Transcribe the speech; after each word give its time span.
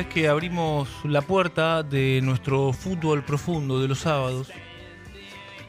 Vez 0.00 0.14
que 0.14 0.28
abrimos 0.28 0.88
la 1.04 1.20
puerta 1.20 1.82
de 1.82 2.20
nuestro 2.22 2.72
fútbol 2.72 3.22
profundo 3.22 3.82
de 3.82 3.88
los 3.88 3.98
sábados, 3.98 4.50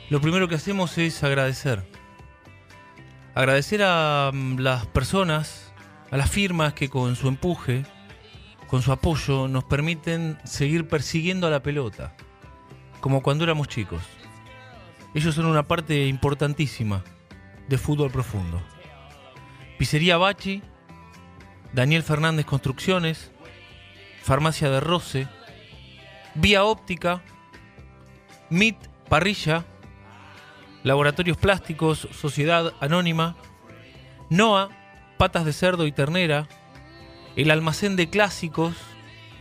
lo 0.09 0.21
primero 0.21 0.47
que 0.47 0.55
hacemos 0.55 0.97
es 0.97 1.21
agradecer. 1.21 1.83
Agradecer 3.35 3.81
a 3.83 4.31
mm, 4.33 4.59
las 4.59 4.85
personas, 4.85 5.73
a 6.11 6.15
las 6.15 6.29
firmas 6.29 6.73
que 6.73 6.89
con 6.89 7.17
su 7.17 7.27
empuje, 7.27 7.85
con 8.67 8.81
su 8.81 8.93
apoyo, 8.93 9.49
nos 9.49 9.65
permiten 9.65 10.37
seguir 10.45 10.87
persiguiendo 10.87 11.47
a 11.47 11.49
la 11.49 11.61
pelota, 11.61 12.15
como 13.02 13.21
cuando 13.21 13.43
éramos 13.43 13.67
chicos. 13.67 14.02
Ellos 15.13 15.35
son 15.35 15.45
una 15.45 15.63
parte 15.63 16.07
importantísima 16.07 17.03
de 17.67 17.77
fútbol 17.77 18.11
profundo. 18.11 18.61
Pizzería 19.77 20.15
Bachi, 20.15 20.61
Daniel 21.73 22.03
Fernández 22.03 22.45
Construcciones, 22.45 23.31
Farmacia 24.22 24.69
de 24.69 24.80
Roce, 24.80 25.27
Vía 26.36 26.64
Óptica, 26.64 27.22
MIT 28.50 28.77
Parrilla, 29.09 29.66
Laboratorios 30.83 31.38
Plásticos, 31.38 32.08
Sociedad 32.11 32.73
Anónima, 32.80 33.36
NOA, 34.30 34.69
Patas 35.17 35.45
de 35.45 35.53
Cerdo 35.53 35.86
y 35.86 35.92
Ternera, 35.92 36.47
el 37.36 37.52
Almacén 37.52 37.95
de 37.95 38.09
Clásicos, 38.09 38.75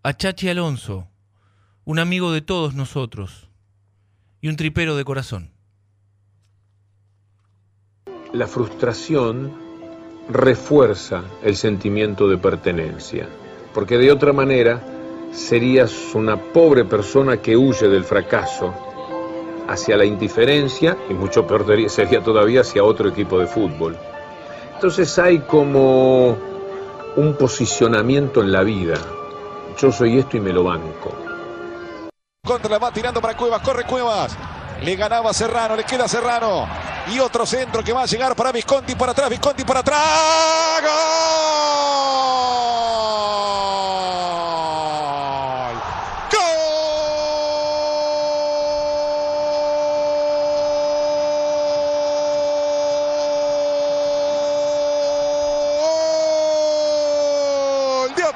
a 0.03 0.13
Chachi 0.13 0.47
Alonso, 0.47 1.09
un 1.83 1.99
amigo 1.99 2.31
de 2.31 2.39
todos 2.39 2.75
nosotros 2.75 3.49
y 4.39 4.47
un 4.47 4.55
tripero 4.55 4.95
de 4.95 5.03
corazón. 5.03 5.56
La 8.33 8.45
frustración 8.45 9.51
refuerza 10.29 11.23
el 11.43 11.55
sentimiento 11.55 12.27
de 12.27 12.38
pertenencia, 12.38 13.27
porque 13.73 13.97
de 13.97 14.11
otra 14.11 14.33
manera 14.33 14.81
serías 15.31 16.13
una 16.13 16.37
pobre 16.37 16.83
persona 16.83 17.37
que 17.37 17.55
huye 17.55 17.87
del 17.87 18.03
fracaso 18.03 18.73
hacia 19.67 19.97
la 19.97 20.05
indiferencia 20.05 20.97
y 21.09 21.13
mucho 21.13 21.45
peor 21.47 21.66
sería 21.89 22.21
todavía 22.21 22.61
hacia 22.61 22.83
otro 22.83 23.09
equipo 23.09 23.39
de 23.39 23.47
fútbol. 23.47 23.97
Entonces 24.73 25.17
hay 25.19 25.39
como 25.39 26.37
un 27.16 27.35
posicionamiento 27.37 28.41
en 28.41 28.51
la 28.51 28.63
vida, 28.63 28.95
yo 29.77 29.91
soy 29.91 30.19
esto 30.19 30.37
y 30.37 30.41
me 30.41 30.51
lo 30.51 30.63
banco. 30.63 31.11
Contra 32.45 32.71
la 32.71 32.77
va 32.77 32.91
tirando 32.91 33.21
para 33.21 33.35
Cuevas, 33.35 33.61
corre 33.61 33.83
Cuevas. 33.85 34.35
Le 34.81 34.95
ganaba 34.95 35.33
Serrano, 35.33 35.75
le 35.75 35.83
queda 35.83 36.07
Serrano. 36.07 36.86
Y 37.09 37.19
otro 37.19 37.45
centro 37.45 37.84
que 37.84 37.94
va 37.94 38.03
a 38.03 38.06
llegar 38.06 38.35
para 38.35 38.51
Visconti 38.51 38.96
para 38.96 39.11
atrás, 39.14 39.29
Visconti 39.29 39.64
para 39.64 39.79
atrás. 39.79 40.02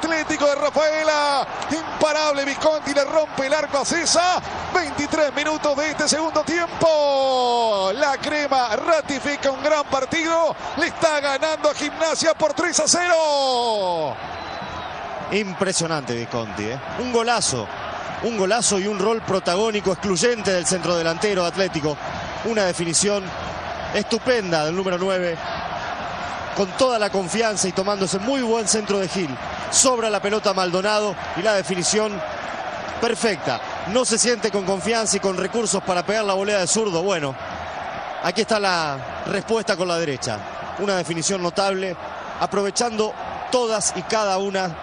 Atlético 0.02 0.48
de 0.48 0.56
Rafaela. 0.56 1.48
Imparable 1.70 2.44
Visconti 2.44 2.92
le 2.92 3.06
rompe 3.06 3.46
el 3.46 3.54
arco 3.54 3.78
a 3.78 3.86
César. 3.86 4.42
23 4.74 5.34
minutos 5.36 5.78
de 5.78 5.92
este 5.92 6.10
segundo 6.10 6.44
tiempo. 6.44 7.92
La 7.94 8.18
crema 8.18 8.76
ratifica 8.76 9.52
un 9.52 9.62
gran 9.62 9.86
partido. 9.86 10.56
Le 10.78 10.88
está 10.88 11.20
ganando 11.20 11.70
a 11.70 11.76
Gimnasia 11.76 12.34
por 12.34 12.54
3 12.54 12.80
a 12.80 12.88
0. 12.88 14.16
Impresionante 15.34 16.16
Visconti, 16.16 16.64
¿eh? 16.64 16.80
un 17.00 17.14
golazo, 17.14 17.68
un 18.24 18.38
golazo 18.38 18.80
y 18.80 18.88
un 18.88 19.00
rol 19.00 19.22
protagónico 19.22 19.94
excluyente 19.94 20.52
del 20.52 20.66
centrodelantero 20.66 21.46
Atlético. 21.46 21.96
Una 22.46 22.66
definición 22.66 23.24
estupenda 23.94 24.66
del 24.66 24.76
número 24.76 24.98
9, 24.98 25.38
con 26.56 26.68
toda 26.78 27.00
la 27.00 27.10
confianza 27.10 27.68
y 27.68 27.72
tomándose 27.72 28.20
muy 28.20 28.42
buen 28.42 28.68
centro 28.68 29.00
de 29.00 29.08
Gil. 29.08 29.30
Sobra 29.72 30.10
la 30.10 30.22
pelota 30.22 30.54
Maldonado 30.54 31.16
y 31.38 31.42
la 31.42 31.54
definición 31.54 32.20
perfecta. 33.00 33.60
No 33.94 34.06
se 34.06 34.18
siente 34.18 34.52
con 34.52 34.66
confianza 34.66 35.18
y 35.18 35.20
con 35.20 35.38
recursos 35.38 35.82
para 35.84 36.06
pegar 36.06 36.26
la 36.26 36.34
volea 36.34 36.60
de 36.60 36.68
zurdo. 36.68 37.02
Bueno, 37.04 37.36
aquí 38.24 38.42
está 38.42 38.60
la 38.60 39.24
respuesta 39.26 39.76
con 39.76 39.88
la 39.88 39.98
derecha. 39.98 40.38
Una 40.80 40.96
definición 40.98 41.42
notable, 41.42 41.96
aprovechando 42.40 43.14
todas 43.52 43.94
y 43.96 44.02
cada 44.04 44.38
una 44.38 44.76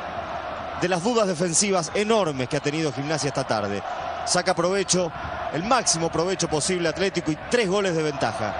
de 0.80 0.88
las 0.88 1.02
dudas 1.02 1.26
defensivas 1.26 1.90
enormes 1.94 2.48
que 2.48 2.56
ha 2.56 2.60
tenido 2.60 2.92
Gimnasia 2.92 3.28
esta 3.28 3.44
tarde. 3.44 3.82
Saca 4.26 4.54
provecho, 4.54 5.10
el 5.52 5.64
máximo 5.64 6.10
provecho 6.10 6.48
posible 6.48 6.88
Atlético 6.88 7.32
y 7.32 7.38
tres 7.50 7.68
goles 7.68 7.96
de 7.96 8.02
ventaja. 8.02 8.54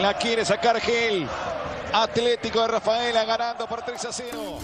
La 0.00 0.14
quiere 0.14 0.44
sacar 0.44 0.80
Gil. 0.80 1.28
Atlético 1.92 2.62
de 2.62 2.68
Rafaela 2.68 3.24
ganando 3.24 3.66
por 3.66 3.82
3 3.82 4.04
a 4.04 4.12
0. 4.12 4.58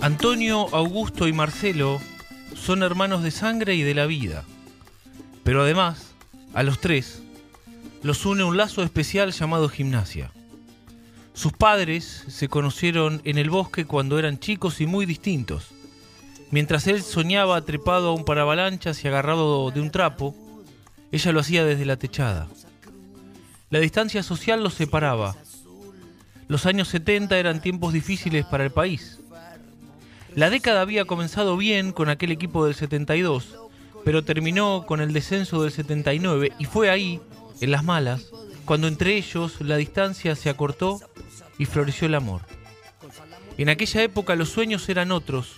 Antonio, 0.00 0.68
Augusto 0.74 1.28
y 1.28 1.32
Marcelo 1.32 2.00
son 2.54 2.82
hermanos 2.82 3.22
de 3.22 3.30
sangre 3.30 3.74
y 3.74 3.82
de 3.82 3.94
la 3.94 4.06
vida. 4.06 4.44
Pero 5.42 5.62
además, 5.62 6.14
a 6.54 6.62
los 6.62 6.80
tres, 6.80 7.22
los 8.02 8.24
une 8.24 8.42
un 8.42 8.56
lazo 8.56 8.82
especial 8.82 9.32
llamado 9.32 9.68
gimnasia. 9.68 10.30
Sus 11.34 11.52
padres 11.52 12.24
se 12.28 12.48
conocieron 12.48 13.20
en 13.24 13.36
el 13.36 13.50
bosque 13.50 13.84
cuando 13.84 14.18
eran 14.18 14.38
chicos 14.38 14.80
y 14.80 14.86
muy 14.86 15.04
distintos. 15.04 15.68
Mientras 16.50 16.86
él 16.86 17.02
soñaba 17.02 17.60
trepado 17.62 18.08
a 18.08 18.14
un 18.14 18.24
paravalanchas 18.24 19.04
y 19.04 19.08
agarrado 19.08 19.70
de 19.70 19.80
un 19.80 19.90
trapo, 19.90 20.34
ella 21.12 21.32
lo 21.32 21.40
hacía 21.40 21.64
desde 21.64 21.84
la 21.84 21.96
techada. 21.96 22.48
La 23.74 23.80
distancia 23.80 24.22
social 24.22 24.62
los 24.62 24.74
separaba. 24.74 25.34
Los 26.46 26.64
años 26.64 26.86
70 26.86 27.36
eran 27.36 27.60
tiempos 27.60 27.92
difíciles 27.92 28.46
para 28.46 28.62
el 28.62 28.70
país. 28.70 29.18
La 30.36 30.48
década 30.48 30.80
había 30.80 31.06
comenzado 31.06 31.56
bien 31.56 31.90
con 31.90 32.08
aquel 32.08 32.30
equipo 32.30 32.64
del 32.64 32.76
72, 32.76 33.58
pero 34.04 34.22
terminó 34.22 34.84
con 34.86 35.00
el 35.00 35.12
descenso 35.12 35.60
del 35.60 35.72
79 35.72 36.52
y 36.56 36.66
fue 36.66 36.88
ahí, 36.88 37.20
en 37.60 37.72
las 37.72 37.82
malas, 37.82 38.30
cuando 38.64 38.86
entre 38.86 39.16
ellos 39.16 39.60
la 39.60 39.76
distancia 39.76 40.36
se 40.36 40.50
acortó 40.50 41.00
y 41.58 41.64
floreció 41.64 42.06
el 42.06 42.14
amor. 42.14 42.42
En 43.58 43.70
aquella 43.70 44.04
época 44.04 44.36
los 44.36 44.50
sueños 44.50 44.88
eran 44.88 45.10
otros. 45.10 45.56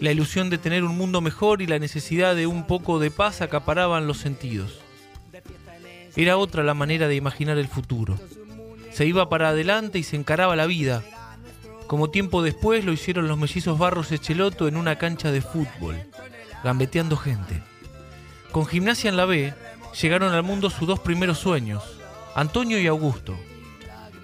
La 0.00 0.10
ilusión 0.10 0.50
de 0.50 0.58
tener 0.58 0.82
un 0.82 0.98
mundo 0.98 1.20
mejor 1.20 1.62
y 1.62 1.68
la 1.68 1.78
necesidad 1.78 2.34
de 2.34 2.48
un 2.48 2.66
poco 2.66 2.98
de 2.98 3.12
paz 3.12 3.42
acaparaban 3.42 4.08
los 4.08 4.18
sentidos. 4.18 4.80
Era 6.18 6.36
otra 6.36 6.64
la 6.64 6.74
manera 6.74 7.06
de 7.06 7.14
imaginar 7.14 7.58
el 7.58 7.68
futuro. 7.68 8.18
Se 8.92 9.06
iba 9.06 9.28
para 9.28 9.50
adelante 9.50 10.00
y 10.00 10.02
se 10.02 10.16
encaraba 10.16 10.56
la 10.56 10.66
vida, 10.66 11.04
como 11.86 12.10
tiempo 12.10 12.42
después 12.42 12.84
lo 12.84 12.92
hicieron 12.92 13.28
los 13.28 13.38
mellizos 13.38 13.78
Barros 13.78 14.10
Echeloto 14.10 14.66
en 14.66 14.76
una 14.76 14.96
cancha 14.96 15.30
de 15.30 15.40
fútbol, 15.40 15.96
gambeteando 16.64 17.16
gente. 17.16 17.62
Con 18.50 18.66
gimnasia 18.66 19.08
en 19.08 19.16
la 19.16 19.26
B, 19.26 19.54
llegaron 20.02 20.34
al 20.34 20.42
mundo 20.42 20.70
sus 20.70 20.88
dos 20.88 20.98
primeros 20.98 21.38
sueños, 21.38 21.84
Antonio 22.34 22.80
y 22.80 22.88
Augusto. 22.88 23.38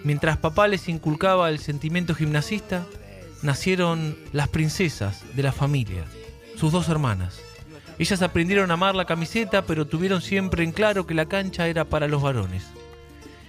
Mientras 0.02 0.37
papá 0.37 0.67
les 0.67 0.88
inculcaba 0.88 1.49
el 1.49 1.61
sentimiento 1.61 2.14
gimnasista, 2.17 2.85
nacieron 3.43 4.19
las 4.32 4.49
princesas 4.49 5.23
de 5.37 5.44
la 5.44 5.52
familia, 5.52 6.05
sus 6.56 6.73
dos 6.73 6.88
hermanas. 6.88 7.40
Ellas 7.99 8.23
aprendieron 8.23 8.70
a 8.70 8.75
amar 8.75 8.94
la 8.94 9.05
camiseta, 9.05 9.62
pero 9.62 9.87
tuvieron 9.87 10.20
siempre 10.20 10.64
en 10.64 10.73
claro 10.73 11.06
que 11.06 11.14
la 11.14 11.26
cancha 11.26 11.69
era 11.69 11.85
para 11.85 12.08
los 12.08 12.23
varones. 12.23 12.64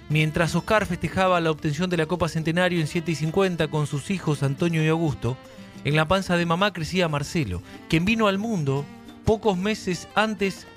Mientras 0.07 0.53
Oscar 0.53 0.85
festejaba 0.85 1.41
la 1.41 1.49
obtención 1.49 1.89
de 1.89 1.97
la 1.97 2.05
Copa 2.05 2.29
Centenario 2.29 2.79
en 2.79 2.87
7 2.87 3.11
y 3.11 3.15
50 3.15 3.67
con 3.69 3.87
sus 3.87 4.11
hijos 4.11 4.43
Antonio 4.43 4.83
y 4.83 4.87
Augusto, 4.87 5.35
en 5.83 5.95
la 5.95 6.07
panza 6.07 6.37
de 6.37 6.45
mamá 6.45 6.73
crecía 6.73 7.07
Marcelo, 7.07 7.61
quien 7.89 8.05
vino 8.05 8.27
al 8.27 8.37
mundo 8.37 8.85
pocos 9.23 9.57
meses 9.57 10.07
antes 10.13 10.67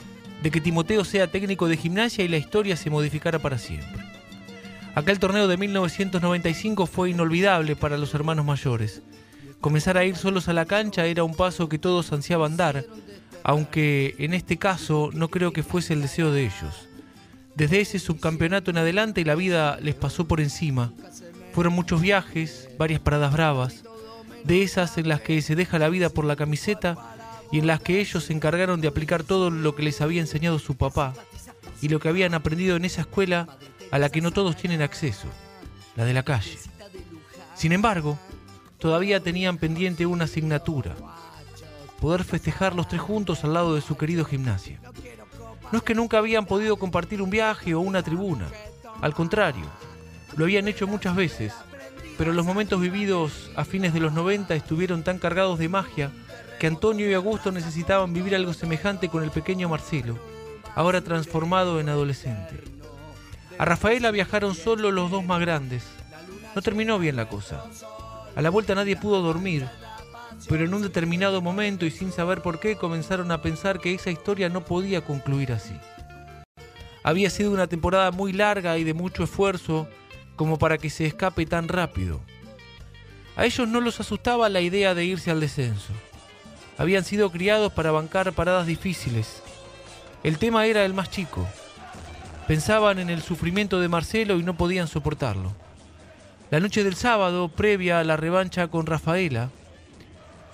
de 0.43 0.51
que 0.51 0.61
Timoteo 0.61 1.05
sea 1.05 1.31
técnico 1.31 1.69
de 1.69 1.77
gimnasia 1.77 2.25
y 2.25 2.29
la 2.29 2.39
historia 2.39 2.77
se 2.77 2.91
modificara 2.91 3.39
para 3.39 3.59
siempre. 3.59 4.03
Aquel 4.95 5.19
torneo 5.19 5.47
de 5.47 5.57
1995 5.57 6.87
fue 6.87 7.11
inolvidable 7.11 7.77
para 7.77 7.99
los 7.99 8.15
hermanos 8.15 8.47
mayores. 8.47 9.03
Comenzar 9.61 9.99
a 9.99 10.05
ir 10.05 10.17
solos 10.17 10.49
a 10.49 10.53
la 10.53 10.65
cancha 10.65 11.07
era 11.07 11.25
un 11.25 11.35
paso 11.35 11.69
que 11.69 11.79
todos 11.79 12.13
ansiaban 12.13 12.57
dar, 12.57 12.85
aunque 13.45 14.15
en 14.19 14.35
este 14.35 14.57
caso 14.57 15.11
no 15.13 15.29
creo 15.29 15.53
que 15.53 15.63
fuese 15.63 15.95
el 15.95 16.03
deseo 16.03 16.33
de 16.33 16.43
ellos. 16.43 16.89
Desde 17.55 17.81
ese 17.81 17.99
subcampeonato 17.99 18.71
en 18.71 18.79
adelante 18.79 19.25
la 19.25 19.35
vida 19.35 19.79
les 19.81 19.95
pasó 19.95 20.29
por 20.29 20.41
encima. 20.41 20.93
Fueron 21.53 21.73
muchos 21.73 22.01
viajes, 22.01 22.69
varias 22.79 23.01
paradas 23.01 23.33
bravas, 23.33 23.85
de 24.45 24.63
esas 24.63 24.97
en 24.99 25.09
las 25.09 25.21
que 25.21 25.43
se 25.43 25.57
deja 25.57 25.79
la 25.79 25.89
vida 25.89 26.09
por 26.09 26.25
la 26.25 26.37
camiseta 26.37 27.17
y 27.51 27.59
en 27.59 27.67
las 27.67 27.81
que 27.81 28.01
ellos 28.01 28.25
se 28.25 28.33
encargaron 28.33 28.81
de 28.81 28.89
aplicar 28.89 29.25
todo 29.25 29.51
lo 29.51 29.75
que 29.75 29.83
les 29.83 30.01
había 30.01 30.21
enseñado 30.21 30.59
su 30.59 30.77
papá 30.77 31.15
y 31.81 31.89
lo 31.89 32.01
que 32.01 32.09
habían 32.09 32.35
aprendido 32.35 32.77
en 32.77 32.85
esa 32.85 33.01
escuela 33.03 33.49
a 33.91 33.99
la 33.99 34.11
que 34.11 34.21
no 34.21 34.31
todos 34.31 34.57
tienen 34.57 34.83
acceso, 34.83 35.29
la 35.97 36.05
de 36.05 36.15
la 36.15 36.23
calle. 36.23 36.59
Sin 37.55 37.73
embargo, 37.73 38.19
todavía 38.79 39.21
tenían 39.21 39.59
pendiente 39.59 40.07
una 40.07 40.25
asignatura, 40.25 40.95
poder 42.01 42.25
festejar 42.25 42.75
los 42.75 42.89
tres 42.89 43.01
juntos 43.01 43.45
al 43.45 43.55
lado 43.55 43.75
de 43.75 43.81
su 43.81 43.97
querido 43.97 44.25
gimnasio. 44.25 44.79
No 45.71 45.79
es 45.79 45.85
que 45.85 45.95
nunca 45.95 46.19
habían 46.19 46.47
podido 46.47 46.77
compartir 46.77 47.21
un 47.21 47.31
viaje 47.31 47.75
o 47.75 47.81
una 47.81 48.03
tribuna, 48.03 48.49
al 49.01 49.15
contrario, 49.15 49.65
lo 50.37 50.45
habían 50.45 50.67
hecho 50.67 50.89
muchas 50.89 51.15
veces, 51.15 51.53
pero 52.17 52.33
los 52.33 52.45
momentos 52.45 52.81
vividos 52.81 53.51
a 53.55 53.65
fines 53.65 53.95
de 53.95 54.01
los 54.01 54.13
90 54.13 54.55
estuvieron 54.57 55.05
tan 55.05 55.19
cargados 55.19 55.59
de 55.59 55.69
magia 55.69 56.11
que 56.59 56.67
Antonio 56.67 57.09
y 57.09 57.15
Augusto 57.15 57.53
necesitaban 57.53 58.13
vivir 58.13 58.35
algo 58.35 58.53
semejante 58.53 59.09
con 59.09 59.23
el 59.23 59.31
pequeño 59.31 59.69
Marcelo, 59.69 60.19
ahora 60.75 61.01
transformado 61.01 61.79
en 61.79 61.89
adolescente. 61.89 62.61
A 63.57 63.65
Rafaela 63.65 64.11
viajaron 64.11 64.57
solo 64.57 64.91
los 64.91 65.13
dos 65.13 65.25
más 65.25 65.41
grandes. 65.41 65.85
No 66.57 66.63
terminó 66.63 66.99
bien 66.99 67.15
la 67.15 67.29
cosa. 67.29 67.65
A 68.35 68.43
la 68.43 68.51
vuelta 68.51 68.75
nadie 68.75 68.97
pudo 68.97 69.23
dormir, 69.23 69.69
pero 70.47 70.65
en 70.65 70.75
un 70.75 70.83
determinado 70.83 71.41
momento 71.41 71.87
y 71.87 71.91
sin 71.91 72.13
saber 72.13 72.43
por 72.43 72.61
qué 72.61 72.77
comenzaron 72.77 73.33
a 73.33 73.43
pensar 73.43 73.81
que 73.81 73.95
esa 73.95 74.11
historia 74.11 74.49
no 74.49 74.65
podía 74.65 75.05
concluir 75.05 75.53
así. 75.53 75.75
Había 77.03 77.31
sido 77.31 77.51
una 77.51 77.67
temporada 77.67 78.11
muy 78.11 78.33
larga 78.33 78.77
y 78.79 78.85
de 78.85 78.95
mucho 78.95 79.25
esfuerzo 79.25 79.89
como 80.37 80.59
para 80.59 80.79
que 80.79 80.91
se 80.91 81.07
escape 81.07 81.47
tan 81.47 81.69
rápido. 81.69 82.21
A 83.37 83.45
ellos 83.45 83.69
no 83.69 83.81
los 83.81 84.01
asustaba 84.01 84.49
la 84.49 84.61
idea 84.61 84.95
de 84.95 85.05
irse 85.05 85.31
al 85.31 85.41
descenso. 85.41 85.93
Habían 86.77 87.05
sido 87.05 87.31
criados 87.31 87.73
para 87.73 87.91
bancar 87.91 88.33
paradas 88.33 88.67
difíciles. 88.67 89.43
El 90.23 90.39
tema 90.39 90.67
era 90.67 90.85
el 90.85 90.95
más 90.95 91.11
chico. 91.11 91.47
Pensaban 92.47 92.99
en 92.99 93.11
el 93.11 93.23
sufrimiento 93.23 93.81
de 93.81 93.89
Marcelo 93.89 94.39
y 94.39 94.43
no 94.43 94.57
podían 94.57 94.89
soportarlo. 94.89 95.53
La 96.51 96.61
noche 96.61 96.83
del 96.83 96.95
sábado, 96.95 97.49
previa 97.49 98.01
a 98.01 98.05
la 98.05 98.17
revancha 98.17 98.69
con 98.69 98.87
Rafaela, 98.87 99.51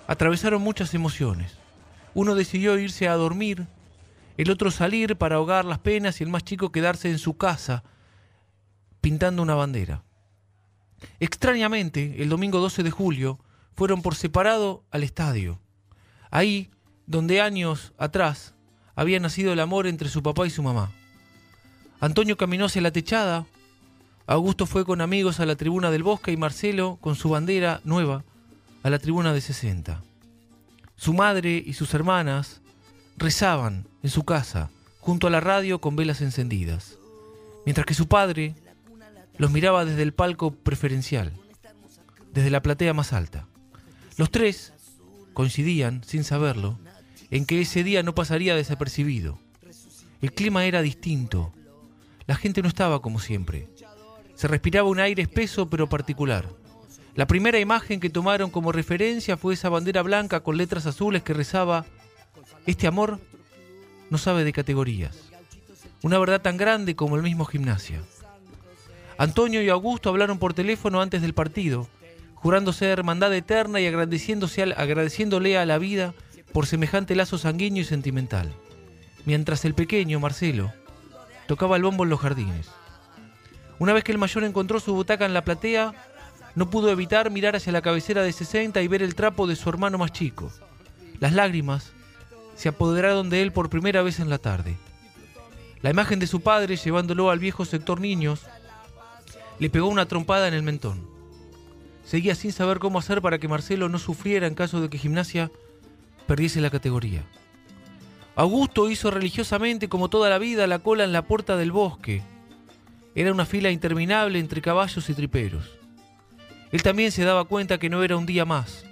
atravesaron 0.07 0.63
muchas 0.63 0.95
emociones. 0.95 1.57
Uno 2.15 2.35
decidió 2.35 2.79
irse 2.79 3.09
a 3.09 3.15
dormir, 3.15 3.67
el 4.37 4.51
otro 4.51 4.71
salir 4.71 5.17
para 5.17 5.37
ahogar 5.37 5.65
las 5.65 5.79
penas 5.79 6.21
y 6.21 6.25
el 6.25 6.31
más 6.31 6.45
chico 6.45 6.73
quedarse 6.73 7.11
en 7.11 7.19
su 7.19 7.37
casa 7.37 7.85
pintando 9.01 9.43
una 9.43 9.55
bandera. 9.55 10.03
Extrañamente, 11.21 12.23
el 12.23 12.29
domingo 12.29 12.61
12 12.61 12.83
de 12.83 12.91
julio, 12.91 13.39
fueron 13.75 14.03
por 14.03 14.15
separado 14.15 14.85
al 14.91 15.03
estadio. 15.03 15.61
Ahí, 16.31 16.71
donde 17.07 17.41
años 17.41 17.93
atrás 17.99 18.55
había 18.95 19.21
nacido 19.21 19.53
el 19.53 19.61
amor 19.61 19.87
entre 19.87 20.09
su 20.09 20.23
papá 20.23 20.47
y 20.47 20.51
su 20.51 20.63
mamá. 20.63 20.93
Antonio 22.01 22.37
caminó 22.37 22.67
hacia 22.67 22.83
la 22.83 22.93
techada, 22.93 23.47
Augusto 24.27 24.65
fue 24.65 24.87
con 24.87 25.03
amigos 25.03 25.39
a 25.39 25.47
la 25.47 25.57
tribuna 25.57 25.91
del 25.91 26.03
bosque 26.03 26.33
y 26.33 26.37
Marcelo, 26.39 26.97
con 27.01 27.15
su 27.15 27.29
bandera 27.29 27.83
nueva, 27.85 28.25
a 28.85 28.91
la 28.91 28.99
tribuna 28.99 29.33
de 29.33 29.41
60. 29.41 30.03
Su 30.95 31.15
madre 31.15 31.61
y 31.65 31.73
sus 31.73 31.95
hermanas 31.95 32.61
rezaban 33.17 33.89
en 34.03 34.11
su 34.11 34.25
casa, 34.25 34.71
junto 35.01 35.27
a 35.27 35.31
la 35.31 35.41
radio 35.41 35.81
con 35.81 35.97
velas 35.97 36.21
encendidas, 36.21 36.99
mientras 37.65 37.87
que 37.87 37.95
su 37.95 38.09
padre 38.09 38.55
los 39.39 39.51
miraba 39.51 39.87
desde 39.87 40.03
el 40.03 40.13
palco 40.13 40.53
preferencial, 40.53 41.33
desde 42.33 42.51
la 42.51 42.63
platea 42.63 42.93
más 42.93 43.15
alta. 43.15 43.49
Los 44.19 44.31
tres 44.31 44.75
coincidían, 45.33 46.05
sin 46.05 46.23
saberlo, 46.23 46.79
en 47.31 47.47
que 47.47 47.63
ese 47.63 47.85
día 47.85 48.03
no 48.03 48.15
pasaría 48.15 48.55
desapercibido. 48.55 49.39
El 50.21 50.33
clima 50.35 50.67
era 50.67 50.83
distinto. 50.83 51.55
La 52.27 52.37
gente 52.37 52.61
no 52.61 52.69
estaba 52.69 53.01
como 53.01 53.19
siempre. 53.19 53.67
Se 54.35 54.47
respiraba 54.47 54.91
un 54.91 55.01
aire 55.01 55.23
espeso 55.23 55.71
pero 55.71 55.89
particular. 55.89 56.51
La 57.15 57.27
primera 57.27 57.61
imagen 57.61 58.01
que 58.01 58.11
tomaron 58.11 58.51
como 58.51 58.73
referencia 58.73 59.37
fue 59.37 59.55
esa 59.55 59.69
bandera 59.69 60.03
blanca 60.03 60.41
con 60.41 60.57
letras 60.57 60.87
azules 60.87 61.23
que 61.23 61.35
rezaba, 61.35 61.85
Este 62.67 62.87
amor 62.87 63.21
no 64.11 64.19
sabe 64.19 64.45
de 64.45 64.53
categorías. 64.53 65.31
una 66.03 66.19
verdad 66.19 66.43
tan 66.43 66.57
grande 66.57 66.97
como 66.97 67.17
el 67.17 67.23
mismo 67.23 67.45
gimnasia. 67.45 68.03
Antonio 69.17 69.63
y 69.63 69.69
Augusto 69.69 70.11
hablaron 70.11 70.39
por 70.39 70.55
teléfono 70.55 71.01
antes 71.01 71.23
del 71.23 71.35
partido, 71.35 71.89
jurándose 72.35 72.87
hermandad 72.91 73.33
eterna 73.33 73.81
y 73.81 73.87
agradeciéndose 73.87 74.63
agradeciéndole 74.63 75.57
a 75.57 75.65
la 75.65 75.79
vida 75.79 76.15
por 76.53 76.67
semejante 76.67 77.15
lazo 77.15 77.39
sanguíneo 77.39 77.83
y 77.83 77.85
sentimental, 77.87 78.53
mientras 79.25 79.65
el 79.65 79.75
pequeño, 79.75 80.21
Marcelo, 80.21 80.73
tocaba 81.47 81.77
el 81.77 81.83
bombo 81.85 82.05
en 82.05 82.11
los 82.11 82.21
jardines. 82.21 82.69
Una 83.79 83.93
vez 83.93 84.05
que 84.05 84.13
el 84.13 84.19
mayor 84.19 84.45
encontró 84.45 84.81
su 84.81 84.95
butaca 84.95 85.25
en 85.27 85.35
la 85.35 85.45
platea, 85.45 85.95
no 86.55 86.71
pudo 86.71 86.91
evitar 86.91 87.31
mirar 87.31 87.57
hacia 87.57 87.73
la 87.73 87.83
cabecera 87.83 88.23
de 88.23 88.33
60 88.33 88.81
y 88.81 88.89
ver 88.89 89.03
el 89.03 89.15
trapo 89.15 89.47
de 89.47 89.57
su 89.57 89.69
hermano 89.69 89.99
más 89.99 90.13
chico. 90.13 90.53
Las 91.21 91.33
lágrimas 91.33 91.93
se 92.55 92.69
apoderaron 92.69 93.31
de 93.31 93.43
él 93.43 93.53
por 93.53 93.71
primera 93.71 94.03
vez 94.03 94.21
en 94.21 94.31
la 94.31 94.39
tarde. 94.39 94.77
La 95.83 95.91
imagen 95.91 96.19
de 96.19 96.27
su 96.27 96.41
padre, 96.41 96.77
llevándolo 96.77 97.31
al 97.31 97.39
viejo 97.39 97.65
sector 97.65 98.01
niños, 98.01 98.43
le 99.59 99.71
pegó 99.71 99.89
una 99.89 100.07
trompada 100.07 100.49
en 100.49 100.55
el 100.55 100.63
mentón. 100.63 101.07
Seguía 102.05 102.35
sin 102.35 102.53
saber 102.53 102.79
cómo 102.79 102.99
hacer 102.99 103.21
para 103.21 103.39
que 103.39 103.49
Marcelo 103.49 103.89
no 103.89 103.99
sufriera 103.99 104.47
en 104.47 104.55
caso 104.55 104.81
de 104.81 104.89
que 104.89 104.99
Gimnasia 104.99 105.51
perdiese 106.27 106.61
la 106.61 106.71
categoría. 106.71 107.23
Augusto 108.37 108.91
hizo 108.91 109.11
religiosamente, 109.11 109.89
como 109.89 110.11
toda 110.11 110.29
la 110.29 110.39
vida, 110.39 110.67
la 110.67 110.81
cola 110.81 111.05
en 111.05 111.13
la 111.13 111.23
puerta 111.23 111.57
del 111.57 111.73
bosque. 111.73 112.23
Era 113.15 113.33
una 113.33 113.47
fila 113.47 113.71
interminable 113.71 114.39
entre 114.39 114.61
caballos 114.61 115.09
y 115.09 115.15
triperos. 115.15 115.84
Él 116.75 116.83
también 116.83 117.13
se 117.13 117.23
daba 117.23 117.45
cuenta 117.45 117.79
que 117.79 117.89
no 117.89 118.03
era 118.03 118.17
un 118.17 118.27
día 118.27 118.45
más. 118.45 118.85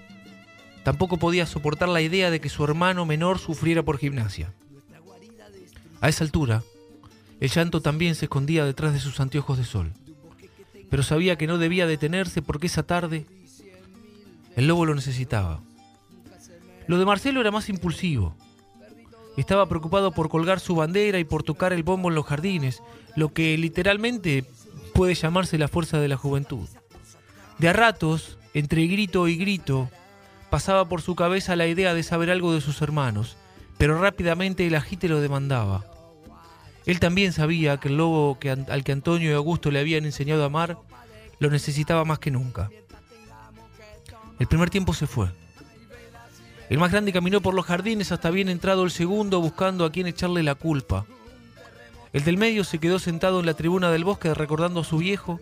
Tampoco 0.85 1.17
podía 1.17 1.47
soportar 1.47 1.89
la 1.89 2.01
idea 2.01 2.31
de 2.31 2.41
que 2.41 2.49
su 2.49 2.63
hermano 2.63 3.05
menor 3.07 3.41
sufriera 3.41 3.83
por 3.83 3.99
gimnasia. 3.99 4.53
A 6.01 6.09
esa 6.09 6.23
altura, 6.23 6.63
el 7.41 7.51
llanto 7.51 7.81
también 7.81 8.15
se 8.15 8.27
escondía 8.27 8.65
detrás 8.65 8.93
de 8.93 9.01
sus 9.01 9.19
anteojos 9.19 9.59
de 9.59 9.65
sol. 9.65 9.91
Pero 10.91 11.03
sabía 11.03 11.37
que 11.37 11.49
no 11.49 11.59
debía 11.59 11.89
detenerse 11.89 12.41
porque 12.41 12.69
esa 12.69 12.85
tarde 12.85 13.27
el 14.55 14.69
lobo 14.69 14.87
lo 14.87 14.95
necesitaba. 14.95 15.61
Lo 16.87 17.01
de 17.01 17.05
Marcelo 17.05 17.41
era 17.41 17.51
más 17.51 17.69
impulsivo. 17.69 18.37
Estaba 19.37 19.69
preocupado 19.69 20.13
por 20.13 20.29
colgar 20.29 20.61
su 20.61 20.77
bandera 20.77 21.19
y 21.19 21.25
por 21.25 21.43
tocar 21.43 21.73
el 21.73 21.83
bombo 21.83 22.11
en 22.11 22.15
los 22.15 22.27
jardines, 22.27 22.81
lo 23.17 23.33
que 23.33 23.59
literalmente 23.59 24.45
puede 24.95 25.17
llamarse 25.17 25.59
la 25.59 25.67
fuerza 25.67 25.99
de 25.99 26.07
la 26.07 26.17
juventud. 26.17 26.69
De 27.59 27.69
a 27.69 27.73
ratos, 27.73 28.39
entre 28.55 28.87
grito 28.87 29.29
y 29.29 29.37
grito, 29.37 29.91
pasaba 30.51 30.89
por 30.89 31.01
su 31.01 31.15
cabeza 31.15 31.57
la 31.57 31.67
idea 31.67 31.95
de 31.95 32.03
saber 32.03 32.31
algo 32.31 32.53
de 32.53 32.61
sus 32.61 32.83
hermanos, 32.83 33.37
pero 33.79 34.01
rápidamente 34.01 34.67
el 34.67 34.75
agite 34.75 35.09
lo 35.09 35.21
demandaba. 35.21 35.85
Él 36.85 37.01
también 37.01 37.33
sabía 37.33 37.79
que 37.79 37.89
el 37.89 37.97
lobo 37.97 38.39
que, 38.39 38.51
al 38.51 38.85
que 38.85 38.93
Antonio 38.93 39.31
y 39.31 39.35
Augusto 39.35 39.71
le 39.71 39.81
habían 39.81 40.05
enseñado 40.05 40.43
a 40.43 40.47
amar 40.47 40.79
lo 41.39 41.51
necesitaba 41.51 42.05
más 42.05 42.19
que 42.19 42.31
nunca. 42.31 42.71
El 44.39 44.47
primer 44.47 44.71
tiempo 44.71 44.95
se 44.95 45.07
fue. 45.07 45.29
El 46.69 46.79
más 46.79 46.91
grande 46.91 47.13
caminó 47.13 47.41
por 47.41 47.55
los 47.55 47.67
jardines 47.67 48.13
hasta 48.13 48.31
bien 48.31 48.49
entrado 48.49 48.85
el 48.85 48.91
segundo 48.91 49.41
buscando 49.41 49.85
a 49.85 49.93
quien 49.93 50.07
echarle 50.07 50.43
la 50.43 50.55
culpa. 50.55 51.05
El 52.13 52.25
del 52.25 52.39
medio 52.39 52.65
se 52.65 52.79
quedó 52.79 52.99
sentado 52.99 53.41
en 53.41 53.47
la 53.47 53.55
tribuna 53.55 53.91
del 53.91 54.05
bosque 54.05 54.35
recordando 54.35 54.81
a 54.81 54.85
su 54.85 54.99
viejo 54.99 55.41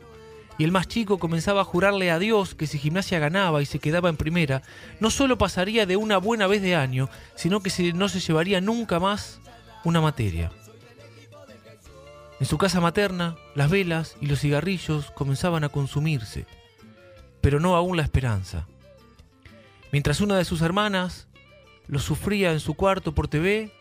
y 0.61 0.65
el 0.65 0.73
más 0.73 0.89
chico 0.89 1.17
comenzaba 1.17 1.63
a 1.63 1.65
jurarle 1.65 2.11
a 2.11 2.19
Dios 2.19 2.55
que 2.55 2.67
si 2.67 2.79
gimnasia 2.79 3.19
ganaba 3.19 3.63
y 3.63 3.65
se 3.65 3.79
quedaba 3.79 4.11
en 4.11 4.19
primera, 4.19 4.61
no 5.01 5.11
solo 5.11 5.39
pasaría 5.39 5.87
de 5.87 5.97
una 5.97 6.19
buena 6.19 6.47
vez 6.47 6.61
de 6.61 6.77
año, 6.77 7.09
sino 7.35 7.61
que 7.61 7.95
no 7.95 8.11
se 8.11 8.21
llevaría 8.21 8.61
nunca 8.61 9.01
más 9.01 9.41
una 9.85 10.03
materia. 10.03 10.53
En 12.41 12.47
su 12.47 12.59
casa 12.59 12.79
materna, 12.79 13.37
las 13.55 13.71
velas 13.71 14.19
y 14.21 14.27
los 14.27 14.41
cigarrillos 14.41 15.11
comenzaban 15.13 15.65
a 15.65 15.71
consumirse, 15.71 16.45
pero 17.41 17.59
no 17.59 17.75
aún 17.75 17.97
la 17.97 18.03
esperanza. 18.03 18.67
Mientras 19.93 20.21
una 20.21 20.37
de 20.37 20.45
sus 20.45 20.61
hermanas 20.61 21.27
lo 21.87 22.01
sufría 22.01 22.53
en 22.53 22.61
su 22.61 22.75
cuarto 22.75 23.15
por 23.15 23.29
TV, 23.29 23.73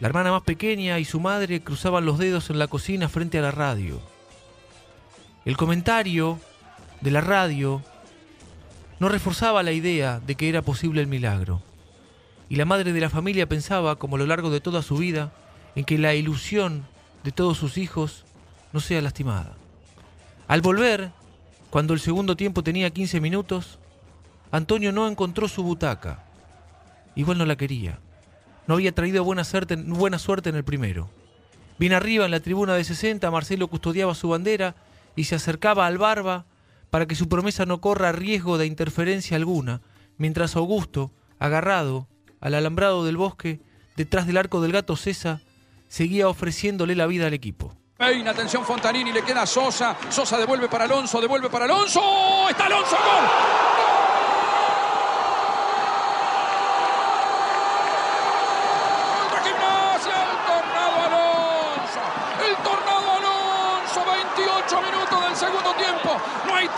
la 0.00 0.08
hermana 0.08 0.32
más 0.32 0.42
pequeña 0.42 0.98
y 0.98 1.06
su 1.06 1.18
madre 1.18 1.62
cruzaban 1.62 2.04
los 2.04 2.18
dedos 2.18 2.50
en 2.50 2.58
la 2.58 2.66
cocina 2.66 3.08
frente 3.08 3.38
a 3.38 3.42
la 3.42 3.52
radio. 3.52 4.11
El 5.44 5.56
comentario 5.56 6.38
de 7.00 7.10
la 7.10 7.20
radio 7.20 7.82
no 9.00 9.08
reforzaba 9.08 9.64
la 9.64 9.72
idea 9.72 10.20
de 10.20 10.36
que 10.36 10.48
era 10.48 10.62
posible 10.62 11.00
el 11.00 11.08
milagro. 11.08 11.60
Y 12.48 12.56
la 12.56 12.64
madre 12.64 12.92
de 12.92 13.00
la 13.00 13.10
familia 13.10 13.48
pensaba, 13.48 13.96
como 13.96 14.14
a 14.14 14.18
lo 14.20 14.26
largo 14.26 14.50
de 14.50 14.60
toda 14.60 14.82
su 14.82 14.96
vida, 14.96 15.32
en 15.74 15.84
que 15.84 15.98
la 15.98 16.14
ilusión 16.14 16.86
de 17.24 17.32
todos 17.32 17.58
sus 17.58 17.76
hijos 17.76 18.24
no 18.72 18.78
sea 18.78 19.02
lastimada. 19.02 19.56
Al 20.46 20.60
volver, 20.60 21.10
cuando 21.70 21.92
el 21.92 21.98
segundo 21.98 22.36
tiempo 22.36 22.62
tenía 22.62 22.90
15 22.90 23.20
minutos, 23.20 23.80
Antonio 24.52 24.92
no 24.92 25.08
encontró 25.08 25.48
su 25.48 25.64
butaca. 25.64 26.22
Igual 27.16 27.38
no 27.38 27.46
la 27.46 27.56
quería. 27.56 27.98
No 28.68 28.74
había 28.74 28.92
traído 28.92 29.24
buena 29.24 29.42
suerte, 29.42 29.74
buena 29.74 30.20
suerte 30.20 30.50
en 30.50 30.56
el 30.56 30.62
primero. 30.62 31.10
Bien 31.80 31.94
arriba, 31.94 32.26
en 32.26 32.30
la 32.30 32.38
tribuna 32.38 32.74
de 32.74 32.84
60, 32.84 33.28
Marcelo 33.32 33.66
custodiaba 33.66 34.14
su 34.14 34.28
bandera 34.28 34.76
y 35.16 35.24
se 35.24 35.34
acercaba 35.34 35.86
al 35.86 35.98
barba 35.98 36.46
para 36.90 37.06
que 37.06 37.14
su 37.14 37.28
promesa 37.28 37.66
no 37.66 37.80
corra 37.80 38.12
riesgo 38.12 38.58
de 38.58 38.66
interferencia 38.66 39.36
alguna, 39.36 39.80
mientras 40.18 40.56
Augusto, 40.56 41.12
agarrado 41.38 42.08
al 42.40 42.54
alambrado 42.54 43.04
del 43.04 43.16
bosque, 43.16 43.60
detrás 43.96 44.26
del 44.26 44.36
arco 44.36 44.60
del 44.60 44.72
gato 44.72 44.96
César, 44.96 45.40
seguía 45.88 46.28
ofreciéndole 46.28 46.94
la 46.94 47.06
vida 47.06 47.26
al 47.26 47.34
equipo. 47.34 47.76
Peina, 47.96 48.32
atención 48.32 48.64
Fontanini, 48.64 49.12
le 49.12 49.22
queda 49.22 49.46
Sosa. 49.46 49.96
Sosa 50.08 50.38
devuelve 50.38 50.68
para 50.68 50.84
Alonso, 50.84 51.20
devuelve 51.20 51.48
para 51.48 51.66
Alonso. 51.66 52.00
¡Está 52.50 52.66
Alonso! 52.66 52.96
¡Gol! 52.96 53.91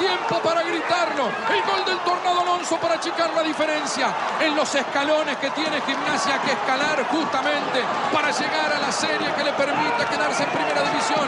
Tiempo 0.04 0.38
para 0.40 0.62
gritarlo. 0.62 1.32
El 1.48 1.62
gol 1.64 1.84
del 1.86 1.98
Tornado 2.04 2.40
Alonso 2.40 2.76
para 2.76 2.94
achicar 2.96 3.32
la 3.32 3.42
diferencia 3.42 4.12
en 4.40 4.54
los 4.54 4.68
escalones 4.74 5.36
que 5.38 5.48
tiene 5.50 5.80
Gimnasia 5.80 6.40
que 6.42 6.52
escalar 6.52 7.04
justamente 7.08 7.80
para 8.12 8.30
llegar 8.30 8.72
a 8.76 8.78
la 8.80 8.92
serie 8.92 9.32
que 9.32 9.44
le 9.44 9.52
permita 9.52 10.04
quedarse 10.08 10.42
en 10.44 10.50
primera 10.50 10.82
división. 10.82 11.26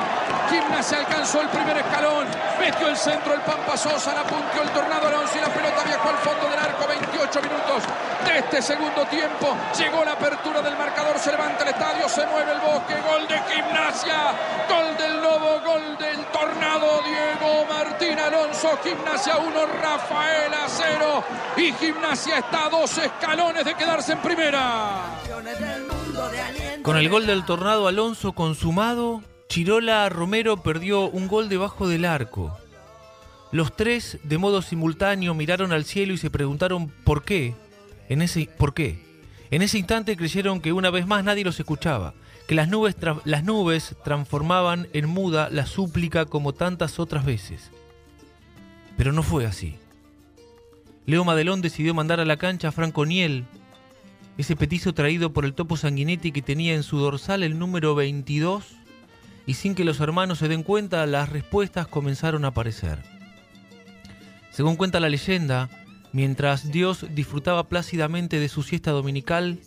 Gimnasia 0.50 0.98
alcanzó 0.98 1.40
el 1.40 1.48
primer 1.48 1.78
escalón, 1.78 2.26
metió 2.60 2.88
el 2.88 2.96
centro 2.96 3.32
el 3.34 3.40
Pampa 3.40 3.76
Sosa, 3.76 4.12
la 4.12 4.20
apuntó 4.20 4.62
el 4.62 4.68
Tornado 4.70 5.08
Alonso 5.08 5.38
y 5.38 5.40
la 5.40 5.48
pelota 5.48 5.82
viajó 5.84 6.08
al 6.10 6.18
fondo 6.18 6.48
del 6.48 6.58
arco. 6.58 6.86
28 6.86 7.42
minutos 7.42 7.82
de 8.26 8.38
este 8.38 8.62
segundo 8.62 9.04
tiempo. 9.06 9.56
Llegó 9.76 10.04
la 10.04 10.12
apertura 10.12 10.60
del 10.60 10.76
marcador, 10.76 11.18
se 11.18 11.32
levanta 11.32 11.64
el 11.64 11.70
estadio, 11.70 12.08
se 12.08 12.26
mueve 12.26 12.52
el 12.52 12.60
bosque. 12.60 12.94
Gol 13.08 13.26
de 13.26 13.38
Gimnasia, 13.48 14.34
gol 14.68 14.96
del 14.96 15.22
Lobo, 15.22 15.60
gol 15.64 15.85
Alonso, 18.26 18.68
Gimnasia 18.82 19.38
1, 19.38 19.66
Rafaela 19.80 20.66
0. 20.66 21.24
Y 21.58 21.72
Gimnasia 21.74 22.38
está 22.38 22.66
a 22.66 22.68
dos 22.70 22.98
escalones 22.98 23.64
de 23.64 23.74
quedarse 23.74 24.14
en 24.14 24.18
primera. 24.18 25.20
Con 26.82 26.96
el 26.96 27.08
gol 27.08 27.26
del 27.26 27.44
Tornado 27.44 27.86
Alonso 27.86 28.32
consumado, 28.32 29.22
Chirola 29.48 30.08
Romero 30.08 30.56
perdió 30.56 31.08
un 31.08 31.28
gol 31.28 31.48
debajo 31.48 31.86
del 31.86 32.04
arco. 32.04 32.58
Los 33.52 33.76
tres, 33.76 34.18
de 34.24 34.38
modo 34.38 34.60
simultáneo, 34.60 35.32
miraron 35.34 35.72
al 35.72 35.84
cielo 35.84 36.12
y 36.12 36.18
se 36.18 36.30
preguntaron 36.30 36.88
por 37.04 37.22
qué. 37.22 37.54
En 38.08 38.22
ese, 38.22 38.48
¿Por 38.58 38.74
qué? 38.74 39.04
En 39.52 39.62
ese 39.62 39.78
instante 39.78 40.16
creyeron 40.16 40.60
que 40.60 40.72
una 40.72 40.90
vez 40.90 41.06
más 41.06 41.22
nadie 41.22 41.44
los 41.44 41.60
escuchaba, 41.60 42.14
que 42.48 42.56
las 42.56 42.68
nubes, 42.68 42.96
las 43.24 43.44
nubes 43.44 43.94
transformaban 44.02 44.88
en 44.92 45.08
muda 45.08 45.48
la 45.50 45.66
súplica 45.66 46.26
como 46.26 46.52
tantas 46.52 46.98
otras 46.98 47.24
veces. 47.24 47.70
Pero 48.96 49.12
no 49.12 49.22
fue 49.22 49.46
así. 49.46 49.76
Leo 51.06 51.24
Madelón 51.24 51.62
decidió 51.62 51.94
mandar 51.94 52.18
a 52.20 52.24
la 52.24 52.36
cancha 52.36 52.68
a 52.68 52.72
Franco 52.72 53.06
Niel, 53.06 53.44
ese 54.38 54.56
petizo 54.56 54.92
traído 54.92 55.32
por 55.32 55.44
el 55.44 55.54
topo 55.54 55.76
Sanguinetti 55.76 56.32
que 56.32 56.42
tenía 56.42 56.74
en 56.74 56.82
su 56.82 56.98
dorsal 56.98 57.42
el 57.42 57.58
número 57.58 57.94
22, 57.94 58.64
y 59.46 59.54
sin 59.54 59.74
que 59.74 59.84
los 59.84 60.00
hermanos 60.00 60.38
se 60.38 60.48
den 60.48 60.62
cuenta, 60.62 61.06
las 61.06 61.28
respuestas 61.28 61.86
comenzaron 61.86 62.44
a 62.44 62.48
aparecer. 62.48 62.98
Según 64.50 64.76
cuenta 64.76 65.00
la 65.00 65.08
leyenda, 65.08 65.70
mientras 66.12 66.70
Dios 66.70 67.06
disfrutaba 67.14 67.68
plácidamente 67.68 68.40
de 68.40 68.48
su 68.48 68.62
siesta 68.62 68.90
dominical, 68.90 69.58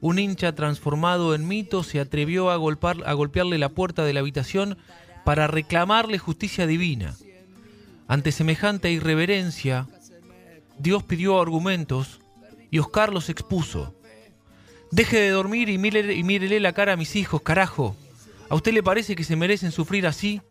un 0.00 0.18
hincha 0.18 0.54
transformado 0.54 1.34
en 1.34 1.46
mito 1.46 1.84
se 1.84 2.00
atrevió 2.00 2.50
a, 2.50 2.54
a 2.54 3.12
golpearle 3.12 3.58
la 3.58 3.68
puerta 3.68 4.04
de 4.04 4.12
la 4.12 4.20
habitación 4.20 4.78
para 5.24 5.46
reclamarle 5.46 6.18
justicia 6.18 6.66
divina. 6.66 7.14
Ante 8.12 8.30
semejante 8.30 8.92
irreverencia, 8.92 9.88
Dios 10.78 11.02
pidió 11.02 11.40
argumentos 11.40 12.20
y 12.70 12.78
Oscar 12.78 13.10
los 13.10 13.30
expuso. 13.30 13.94
Deje 14.90 15.18
de 15.18 15.30
dormir 15.30 15.70
y 15.70 15.78
mírele, 15.78 16.12
y 16.12 16.22
mírele 16.22 16.60
la 16.60 16.74
cara 16.74 16.92
a 16.92 16.96
mis 16.98 17.16
hijos, 17.16 17.40
carajo. 17.40 17.96
¿A 18.50 18.54
usted 18.54 18.74
le 18.74 18.82
parece 18.82 19.16
que 19.16 19.24
se 19.24 19.34
merecen 19.34 19.72
sufrir 19.72 20.06
así? 20.06 20.42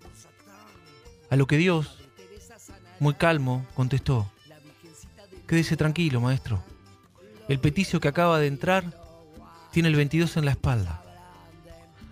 A 1.30 1.36
lo 1.36 1.46
que 1.46 1.58
Dios, 1.58 2.00
muy 3.00 3.14
calmo, 3.14 3.64
contestó. 3.76 4.28
Quédese 5.46 5.78
tranquilo, 5.78 6.20
maestro. 6.20 6.64
El 7.48 7.60
peticio 7.60 8.00
que 8.00 8.08
acaba 8.08 8.40
de 8.40 8.48
entrar 8.48 8.86
tiene 9.72 9.90
el 9.90 9.96
22 9.98 10.36
en 10.38 10.46
la 10.46 10.52
espalda. 10.52 11.04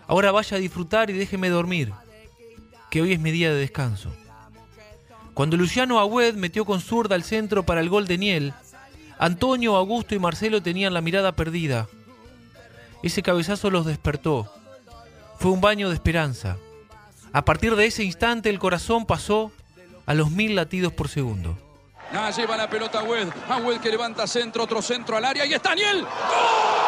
Ahora 0.06 0.32
vaya 0.32 0.58
a 0.58 0.60
disfrutar 0.60 1.10
y 1.10 1.14
déjeme 1.14 1.50
dormir, 1.50 1.92
que 2.92 3.02
hoy 3.02 3.14
es 3.14 3.20
mi 3.20 3.32
día 3.32 3.52
de 3.52 3.60
descanso. 3.60 4.14
Cuando 5.34 5.58
Luciano 5.58 6.00
Agüed 6.00 6.36
metió 6.36 6.66
con 6.66 6.82
zurda 6.82 7.16
al 7.16 7.24
centro 7.24 7.64
para 7.64 7.82
el 7.82 7.90
gol 7.90 8.08
de 8.08 8.18
Niel, 8.18 8.54
Antonio, 9.18 9.76
Augusto 9.76 10.16
y 10.16 10.20
Marcelo 10.20 10.62
tenían 10.62 10.94
la 10.94 11.02
mirada 11.02 11.34
perdida. 11.34 11.88
Ese 13.04 13.22
cabezazo 13.22 13.70
los 13.70 13.86
despertó. 13.86 14.52
Fue 15.40 15.52
un 15.52 15.62
baño 15.62 15.90
de 15.90 15.96
esperanza. 15.96 16.58
A 17.32 17.46
partir 17.46 17.76
de 17.76 17.86
ese 17.86 18.04
instante 18.04 18.50
el 18.50 18.60
corazón 18.60 19.06
pasó 19.06 19.52
a 20.06 20.14
los 20.14 20.32
mil 20.32 20.56
latidos 20.56 20.92
por 20.94 21.08
segundo. 21.08 21.58
Lleva 22.36 22.58
la 22.58 22.70
pelota 22.70 23.00
Agüed. 23.00 23.28
Agüed 23.48 23.80
que 23.80 23.90
levanta 23.90 24.26
centro, 24.26 24.64
otro 24.64 24.82
centro 24.82 25.16
al 25.16 25.26
área. 25.26 25.46
Y 25.46 25.54
está 25.54 25.76
Niel. 25.76 26.06
Gimnasia, 26.06 26.79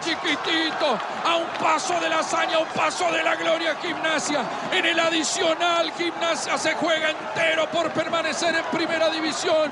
chiquitito. 0.00 0.98
A 1.24 1.36
un 1.36 1.46
paso 1.60 1.98
de 2.00 2.08
la 2.08 2.20
hazaña, 2.20 2.56
a 2.56 2.60
un 2.60 2.68
paso 2.68 3.10
de 3.10 3.22
la 3.22 3.36
gloria, 3.36 3.76
Gimnasia. 3.82 4.42
En 4.72 4.84
el 4.84 4.98
adicional, 4.98 5.92
Gimnasia 5.96 6.58
se 6.58 6.74
juega 6.74 7.10
entero 7.10 7.68
por 7.70 7.90
permanecer 7.90 8.54
en 8.54 8.64
primera 8.66 9.08
división. 9.10 9.70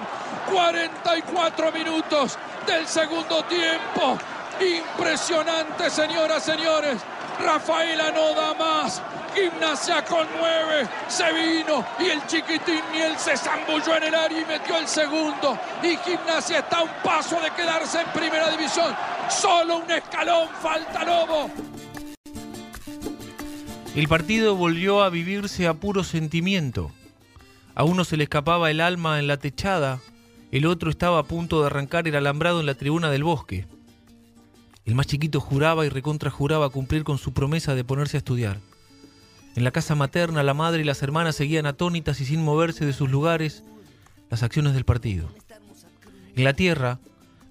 44 0.53 1.73
minutos 1.73 2.39
del 2.67 2.87
segundo 2.87 3.45
tiempo. 3.45 4.19
Impresionante, 4.61 5.91
señoras, 5.91 6.43
señores. 6.43 6.99
Rafaela 7.39 8.11
no 8.11 8.35
da 8.35 8.55
más. 8.55 9.03
Gimnasia 9.35 10.03
con 10.05 10.27
nueve. 10.39 10.89
Se 11.09 11.31
vino 11.33 11.85
y 11.99 12.09
el 12.09 12.27
chiquitín 12.27 12.81
Niel 12.93 13.19
se 13.19 13.37
zambulló 13.37 13.97
en 13.97 14.05
el 14.05 14.15
área 14.15 14.41
y 14.41 14.45
metió 14.47 14.79
el 14.79 14.89
segundo. 14.89 15.59
Y 15.83 15.97
Gimnasia 15.99 16.61
está 16.61 16.79
a 16.79 16.83
un 16.85 16.91
paso 17.05 17.39
de 17.41 17.51
quedarse 17.51 18.01
en 18.01 18.07
primera 18.09 18.49
división. 18.49 18.97
Solo 19.31 19.79
un 19.79 19.91
escalón 19.91 20.49
falta 20.61 21.05
Lobo. 21.05 21.51
El 23.95 24.09
partido 24.09 24.57
volvió 24.57 25.03
a 25.03 25.11
vivirse 25.11 25.67
a 25.67 25.75
puro 25.75 26.05
sentimiento. 26.05 26.93
A 27.75 27.85
uno 27.85 28.05
se 28.05 28.17
le 28.17 28.25
escapaba 28.25 28.71
el 28.71 28.81
alma 28.81 29.19
en 29.19 29.27
la 29.27 29.39
techada, 29.39 30.01
el 30.53 30.67
otro 30.67 30.91
estaba 30.91 31.19
a 31.19 31.25
punto 31.25 31.61
de 31.61 31.67
arrancar 31.67 32.07
el 32.07 32.15
alambrado 32.15 32.61
en 32.61 32.67
la 32.67 32.75
tribuna 32.75 33.11
del 33.11 33.25
bosque. 33.25 33.67
El 34.85 34.95
más 34.95 35.07
chiquito 35.07 35.41
juraba 35.41 35.85
y 35.85 35.89
recontrajuraba 35.89 36.71
cumplir 36.71 37.05
con 37.05 37.19
su 37.19 37.33
promesa 37.33 37.75
de 37.75 37.85
ponerse 37.85 38.17
a 38.17 38.19
estudiar. 38.19 38.61
En 39.57 39.65
la 39.65 39.73
casa 39.73 39.95
materna, 39.95 40.43
la 40.43 40.55
madre 40.55 40.83
y 40.83 40.85
las 40.85 41.03
hermanas 41.03 41.35
seguían 41.35 41.67
atónitas 41.67 42.21
y 42.21 42.27
sin 42.27 42.45
moverse 42.45 42.87
de 42.87 42.93
sus 42.93 43.11
lugares 43.11 43.65
las 44.31 44.43
acciones 44.43 44.75
del 44.75 44.85
partido. 44.85 45.29
En 46.37 46.45
la 46.45 46.53
tierra, 46.53 47.01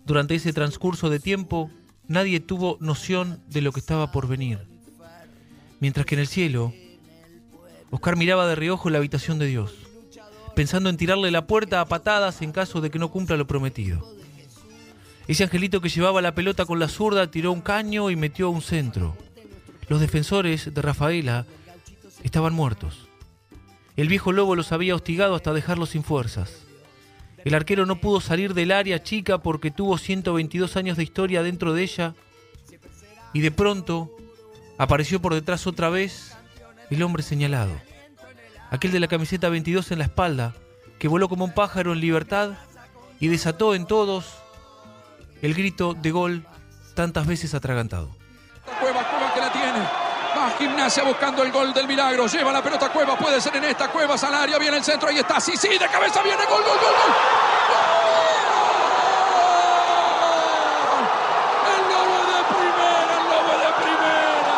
durante 0.06 0.36
ese 0.36 0.54
transcurso 0.54 1.10
de 1.10 1.20
tiempo, 1.20 1.72
nadie 2.08 2.40
tuvo 2.40 2.78
noción 2.80 3.42
de 3.48 3.62
lo 3.62 3.72
que 3.72 3.80
estaba 3.80 4.12
por 4.12 4.28
venir. 4.28 4.60
Mientras 5.80 6.06
que 6.06 6.16
en 6.16 6.22
el 6.22 6.28
cielo, 6.28 6.74
Oscar 7.90 8.16
miraba 8.16 8.48
de 8.48 8.56
reojo 8.56 8.90
la 8.90 9.00
habitación 9.00 9.40
de 9.40 9.48
Dios, 9.48 9.74
pensando 10.56 10.90
en 10.90 10.98
tirarle 10.98 11.32
la 11.32 11.48
puerta 11.48 11.82
a 11.82 11.86
patadas 11.86 12.42
en 12.42 12.52
caso 12.52 12.82
de 12.82 12.92
que 12.92 13.00
no 13.00 13.12
cumpla 13.12 13.36
lo 13.36 13.48
prometido. 13.48 14.08
Ese 15.28 15.44
angelito 15.44 15.82
que 15.82 15.90
llevaba 15.90 16.22
la 16.22 16.36
pelota 16.36 16.66
con 16.66 16.80
la 16.80 16.88
zurda 16.88 17.32
tiró 17.32 17.52
un 17.52 17.62
caño 17.62 18.12
y 18.12 18.16
metió 18.16 18.52
un 18.52 18.62
centro. 18.62 19.18
Los 19.88 20.00
defensores 20.00 20.72
de 20.72 20.82
Rafaela 20.82 21.48
estaban 22.24 22.54
muertos. 22.54 23.08
El 23.96 24.08
viejo 24.08 24.32
lobo 24.32 24.56
los 24.56 24.72
había 24.72 24.94
hostigado 24.94 25.36
hasta 25.36 25.54
dejarlos 25.54 25.90
sin 25.90 26.04
fuerzas. 26.04 26.65
El 27.46 27.54
arquero 27.54 27.86
no 27.86 28.02
pudo 28.02 28.22
salir 28.22 28.56
del 28.56 28.72
área 28.72 29.04
chica 29.04 29.38
porque 29.38 29.70
tuvo 29.70 30.00
122 30.00 30.76
años 30.78 30.98
de 30.98 31.04
historia 31.04 31.44
dentro 31.44 31.74
de 31.74 31.84
ella 31.84 32.16
y 33.34 33.42
de 33.42 33.52
pronto 33.52 34.12
apareció 34.80 35.22
por 35.22 35.36
detrás 35.36 35.68
otra 35.68 35.90
vez 35.90 36.36
el 36.90 37.04
hombre 37.04 37.22
señalado. 37.22 37.80
Aquel 38.72 38.92
de 38.92 39.00
la 39.00 39.08
camiseta 39.08 39.50
22 39.50 39.92
en 39.92 40.00
la 40.00 40.06
espalda, 40.06 40.56
que 40.98 41.08
voló 41.08 41.30
como 41.30 41.46
un 41.46 41.54
pájaro 41.54 41.94
en 41.94 42.00
libertad 42.00 42.54
y 43.20 43.28
desató 43.28 43.76
en 43.76 43.86
todos 43.86 44.26
el 45.44 45.54
grito 45.54 45.94
de 45.94 46.10
gol 46.10 46.46
tantas 46.96 47.28
veces 47.28 47.54
atragantado. 47.54 48.10
Gimnasia 50.58 51.04
buscando 51.04 51.44
el 51.44 51.52
gol 51.52 51.74
del 51.74 51.88
milagro. 51.88 52.28
Lleva 52.28 52.52
la 52.52 52.62
pelota 52.64 52.90
Cueva. 52.90 53.16
Puede 53.18 53.42
ser 53.42 53.56
en 53.58 53.66
esta. 53.66 53.90
Cueva 53.90 54.16
al 54.16 54.34
área. 54.34 54.58
Viene 54.58 54.78
el 54.78 54.84
centro. 54.84 55.10
Ahí 55.10 55.20
está. 55.20 55.40
Sí, 55.40 55.56
sí. 55.58 55.78
De 55.78 55.88
cabeza 55.90 56.22
viene. 56.22 56.46
Gol, 56.46 56.64
gol, 56.64 56.78
gol, 56.78 56.80
gol. 56.80 57.14
El 61.68 61.82
lobo 61.92 62.20
de 62.32 62.44
primera. 62.56 63.14
El 63.18 63.24
lobo 63.30 63.54
de 63.60 63.70
primera. 63.84 64.54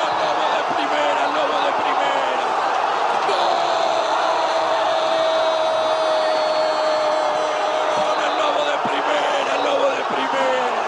El 0.00 0.12
lobo 0.20 0.46
de 0.56 0.62
primera. 0.74 1.20
El 1.24 1.32
lobo 1.34 1.56
de 1.60 1.72
primera. 1.82 2.46
¡Gol! 3.28 3.36
El 8.26 8.32
lobo 8.38 8.62
de 8.64 8.76
primera, 8.88 9.50
el 9.56 9.62
lobo 9.64 9.86
de 9.90 10.02
primera. 10.10 10.80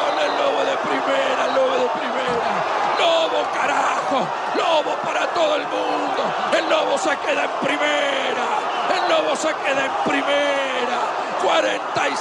¡Gol! 0.00 0.18
El 0.24 0.32
lobo 0.38 0.60
de 0.64 0.76
primera, 0.76 1.44
el 1.46 1.54
lobo 1.54 1.74
de 1.78 1.88
primera. 1.98 2.50
Lobo, 3.00 3.38
carajo. 3.54 4.18
Lobo 4.56 4.92
para 5.04 5.26
todo 5.28 5.56
el 5.56 5.66
mundo. 5.68 6.22
El 6.56 6.68
lobo 6.68 6.98
se 6.98 7.16
en 7.44 7.66
primera. 7.66 8.46
El 8.94 9.08
lobo 9.08 9.36
se 9.36 9.48
queda 9.48 9.86
en 9.86 9.92
primera. 10.04 10.09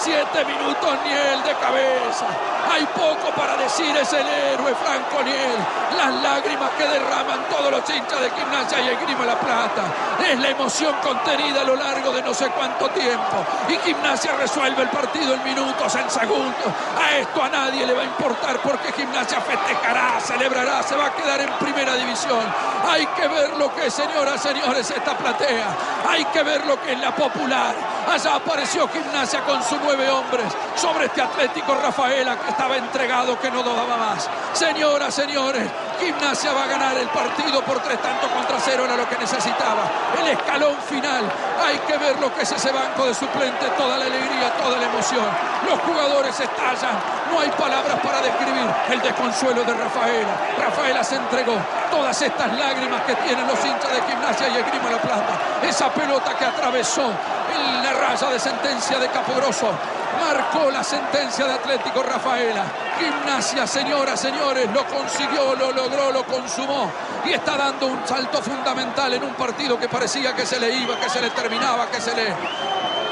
47 0.09 0.45
minutos 0.45 0.89
Niel 1.05 1.43
de 1.43 1.53
cabeza. 1.61 2.25
Hay 2.71 2.85
poco 2.85 3.31
para 3.35 3.55
decir, 3.57 3.95
es 3.95 4.11
el 4.13 4.27
héroe 4.27 4.73
Franco 4.75 5.23
Niel. 5.23 5.57
Las 5.97 6.13
lágrimas 6.21 6.69
que 6.77 6.85
derraman 6.85 7.45
todos 7.49 7.71
los 7.71 7.89
hinchas 7.89 8.21
de 8.21 8.29
gimnasia 8.31 8.81
y 8.81 8.87
el 8.89 8.97
Grima 8.97 9.25
La 9.25 9.39
Plata. 9.39 9.83
Es 10.27 10.39
la 10.39 10.49
emoción 10.49 10.95
contenida 11.01 11.61
a 11.61 11.63
lo 11.63 11.75
largo 11.75 12.11
de 12.11 12.21
no 12.21 12.33
sé 12.33 12.47
cuánto 12.49 12.89
tiempo. 12.89 13.45
Y 13.69 13.77
gimnasia 13.87 14.33
resuelve 14.33 14.83
el 14.83 14.89
partido 14.89 15.33
en 15.33 15.43
minutos, 15.43 15.95
en 15.95 16.09
segundos. 16.09 16.73
A 16.97 17.17
esto 17.17 17.43
a 17.43 17.49
nadie 17.49 17.85
le 17.85 17.93
va 17.93 18.01
a 18.01 18.05
importar 18.05 18.59
porque 18.59 18.91
gimnasia 18.93 19.41
festejará, 19.41 20.19
celebrará, 20.19 20.83
se 20.83 20.95
va 20.95 21.07
a 21.07 21.15
quedar 21.15 21.41
en 21.41 21.49
primera 21.59 21.95
división. 21.95 22.43
Hay 22.87 23.05
que 23.07 23.27
ver 23.27 23.57
lo 23.57 23.73
que 23.75 23.89
señoras, 23.91 24.41
señores, 24.41 24.89
esta 24.89 25.17
platea. 25.17 25.67
Hay 26.09 26.25
que 26.25 26.41
ver 26.41 26.65
lo 26.65 26.81
que 26.81 26.93
es 26.93 26.99
la 26.99 27.15
popular. 27.15 27.75
Allá 28.11 28.35
apareció 28.35 28.87
Gimnasia 28.87 29.41
con 29.41 29.63
sus 29.63 29.77
nueve 29.83 30.09
hombres 30.09 30.45
sobre 30.75 31.05
este 31.05 31.21
Atlético 31.21 31.75
Rafaela 31.75 32.35
que 32.35 32.49
estaba 32.49 32.77
entregado, 32.77 33.39
que 33.39 33.51
no 33.51 33.61
daba 33.61 33.95
más. 33.95 34.27
Señoras, 34.53 35.13
señores, 35.13 35.69
Gimnasia 35.99 36.53
va 36.53 36.63
a 36.63 36.67
ganar 36.67 36.97
el 36.97 37.07
partido 37.09 37.61
por 37.63 37.79
tres 37.79 38.01
tantos 38.01 38.29
contra 38.31 38.57
cero, 38.59 38.85
era 38.85 38.95
lo 38.95 39.07
que 39.07 39.17
necesitaba. 39.17 39.83
El 40.19 40.27
escalón 40.29 40.75
final. 40.87 41.23
Hay 41.63 41.77
que 41.79 41.97
ver 41.97 42.17
lo 42.19 42.33
que 42.33 42.43
es 42.43 42.51
ese 42.51 42.71
banco 42.71 43.05
de 43.05 43.13
suplente, 43.13 43.67
toda 43.77 43.97
la 43.97 44.05
alegría, 44.05 44.53
toda 44.57 44.77
la 44.79 44.85
emoción. 44.85 45.25
Los 45.69 45.79
jugadores 45.81 46.39
estallan. 46.39 46.95
No 47.31 47.39
hay 47.39 47.49
palabras 47.51 47.99
para 48.01 48.21
describir 48.21 48.65
el 48.89 49.01
desconsuelo 49.01 49.63
de 49.63 49.73
Rafaela. 49.73 50.33
Rafaela 50.57 51.03
se 51.03 51.15
entregó 51.15 51.55
todas 51.91 52.21
estas 52.21 52.53
lágrimas 52.57 53.01
que 53.03 53.15
tienen 53.15 53.45
los 53.45 53.59
hinchas 53.59 53.91
de 53.91 54.01
Gimnasia 54.07 54.47
y 54.49 54.57
Esgrima 54.57 54.89
La 54.89 55.01
Plata. 55.01 55.33
Esa 55.61 55.89
pelota 55.89 56.35
que 56.37 56.45
atravesó 56.45 57.11
en 57.53 57.83
la 57.83 57.93
raya 57.93 58.29
de 58.29 58.39
sentencia 58.39 58.97
de 58.99 59.07
Capogroso. 59.09 59.69
Marcó 60.17 60.71
la 60.71 60.83
sentencia 60.83 61.45
de 61.45 61.53
Atlético 61.53 62.03
Rafaela. 62.03 62.65
Gimnasia, 62.99 63.67
señoras, 63.67 64.19
señores, 64.19 64.69
lo 64.73 64.85
consiguió, 64.85 65.55
lo 65.55 65.71
logró, 65.71 66.11
lo 66.11 66.23
consumó. 66.25 66.91
Y 67.25 67.33
está 67.33 67.57
dando 67.57 67.87
un 67.87 68.07
salto 68.07 68.41
fundamental 68.41 69.13
en 69.13 69.23
un 69.23 69.33
partido 69.33 69.79
que 69.79 69.87
parecía 69.87 70.35
que 70.35 70.45
se 70.45 70.59
le 70.59 70.73
iba, 70.73 70.99
que 70.99 71.09
se 71.09 71.21
le 71.21 71.29
terminaba, 71.29 71.87
que 71.87 72.01
se 72.01 72.15
le 72.15 72.33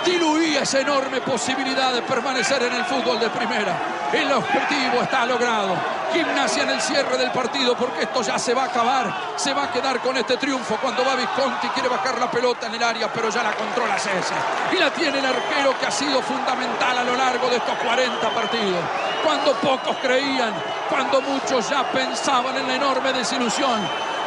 diluía 0.06 0.37
esa 0.62 0.80
enorme 0.80 1.22
posibilidad 1.22 1.94
de 1.94 2.02
permanecer 2.02 2.62
en 2.64 2.74
el 2.74 2.86
fútbol 2.86 3.20
de 3.20 3.30
primera. 3.30 3.78
El 4.12 4.32
objetivo 4.32 5.02
está 5.02 5.26
logrado. 5.26 5.76
Gimnasia 6.14 6.64
en 6.64 6.70
el 6.70 6.82
cierre 6.82 7.18
del 7.18 7.32
partido 7.32 7.76
porque 7.76 8.04
esto 8.04 8.22
ya 8.22 8.40
se 8.40 8.54
va 8.54 8.64
a 8.64 8.66
acabar. 8.66 9.14
Se 9.36 9.54
va 9.54 9.66
a 9.66 9.72
quedar 9.72 10.00
con 10.00 10.18
este 10.18 10.38
triunfo 10.38 10.78
cuando 10.82 11.04
va 11.06 11.16
Visconti, 11.16 11.68
quiere 11.70 11.90
bajar 11.90 12.20
la 12.20 12.32
pelota 12.32 12.68
en 12.68 12.76
el 12.76 12.84
área, 12.84 13.12
pero 13.12 13.30
ya 13.30 13.44
la 13.44 13.54
controla 13.54 14.00
César. 14.00 14.38
Y 14.72 14.78
la 14.78 14.90
tiene 14.92 15.20
el 15.20 15.26
arquero 15.26 15.78
que 15.80 15.86
ha 15.86 15.92
sido 15.92 16.22
fundamental 16.22 16.98
a 16.98 17.04
lo 17.04 17.16
largo 17.16 17.50
de 17.50 17.58
estos 17.58 17.78
40 17.78 18.30
partidos. 18.30 18.84
Cuando 19.24 19.54
pocos 19.56 19.98
creían, 20.02 20.54
cuando 20.90 21.22
muchos 21.22 21.70
ya 21.70 21.84
pensaban 21.92 22.56
en 22.58 22.68
la 22.68 22.76
enorme 22.76 23.14
desilusión. 23.14 23.80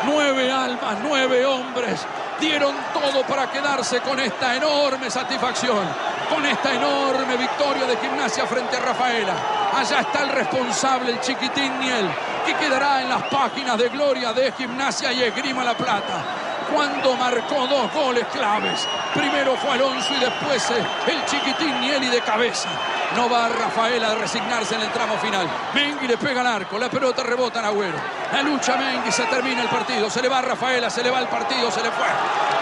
Nueve 0.04 0.50
almas, 0.50 0.96
nueve 1.02 1.44
hombres 1.44 2.06
dieron 2.40 2.74
todo 2.94 3.22
para 3.24 3.50
quedarse 3.50 4.00
con 4.00 4.18
esta 4.18 4.56
enorme 4.56 5.10
satisfacción, 5.10 5.84
con 6.30 6.46
esta 6.46 6.72
enorme 6.72 7.36
victoria 7.36 7.84
de 7.86 7.96
gimnasia 7.96 8.46
frente 8.46 8.76
a 8.76 8.80
Rafaela. 8.80 9.34
Allá 9.74 10.00
está 10.00 10.22
el 10.22 10.30
responsable, 10.30 11.12
el 11.12 11.20
chiquitín 11.20 11.78
Niel, 11.80 12.08
que 12.46 12.54
quedará 12.54 13.02
en 13.02 13.08
las 13.08 13.24
páginas 13.24 13.76
de 13.76 13.88
gloria 13.88 14.32
de 14.32 14.52
gimnasia 14.52 15.12
y 15.12 15.22
esgrima 15.22 15.64
la 15.64 15.76
plata. 15.76 16.39
Cuando 16.72 17.16
marcó 17.16 17.66
dos 17.66 17.92
goles 17.92 18.24
claves. 18.32 18.86
Primero 19.14 19.56
fue 19.56 19.72
Alonso 19.72 20.14
y 20.14 20.20
después 20.20 20.70
eh, 20.70 20.84
el 21.08 21.24
chiquitín 21.26 21.80
Niel 21.80 22.04
y 22.04 22.08
de 22.08 22.20
cabeza. 22.20 22.68
No 23.16 23.28
va 23.28 23.48
Rafaela 23.48 24.12
a 24.12 24.14
resignarse 24.14 24.76
en 24.76 24.82
el 24.82 24.90
tramo 24.92 25.16
final. 25.18 25.48
Mengui 25.74 26.06
le 26.06 26.16
pega 26.16 26.42
al 26.42 26.46
arco, 26.46 26.78
la 26.78 26.88
pelota 26.88 27.22
rebota 27.24 27.58
en 27.58 27.64
Agüero. 27.66 27.98
La 28.32 28.42
lucha 28.42 28.76
Mengui, 28.76 29.10
se 29.10 29.24
termina 29.24 29.62
el 29.62 29.68
partido. 29.68 30.08
Se 30.08 30.22
le 30.22 30.28
va 30.28 30.40
Rafaela, 30.40 30.88
se 30.88 31.02
le 31.02 31.10
va 31.10 31.18
el 31.18 31.28
partido, 31.28 31.70
se 31.70 31.82
le 31.82 31.90
fue. 31.90 32.06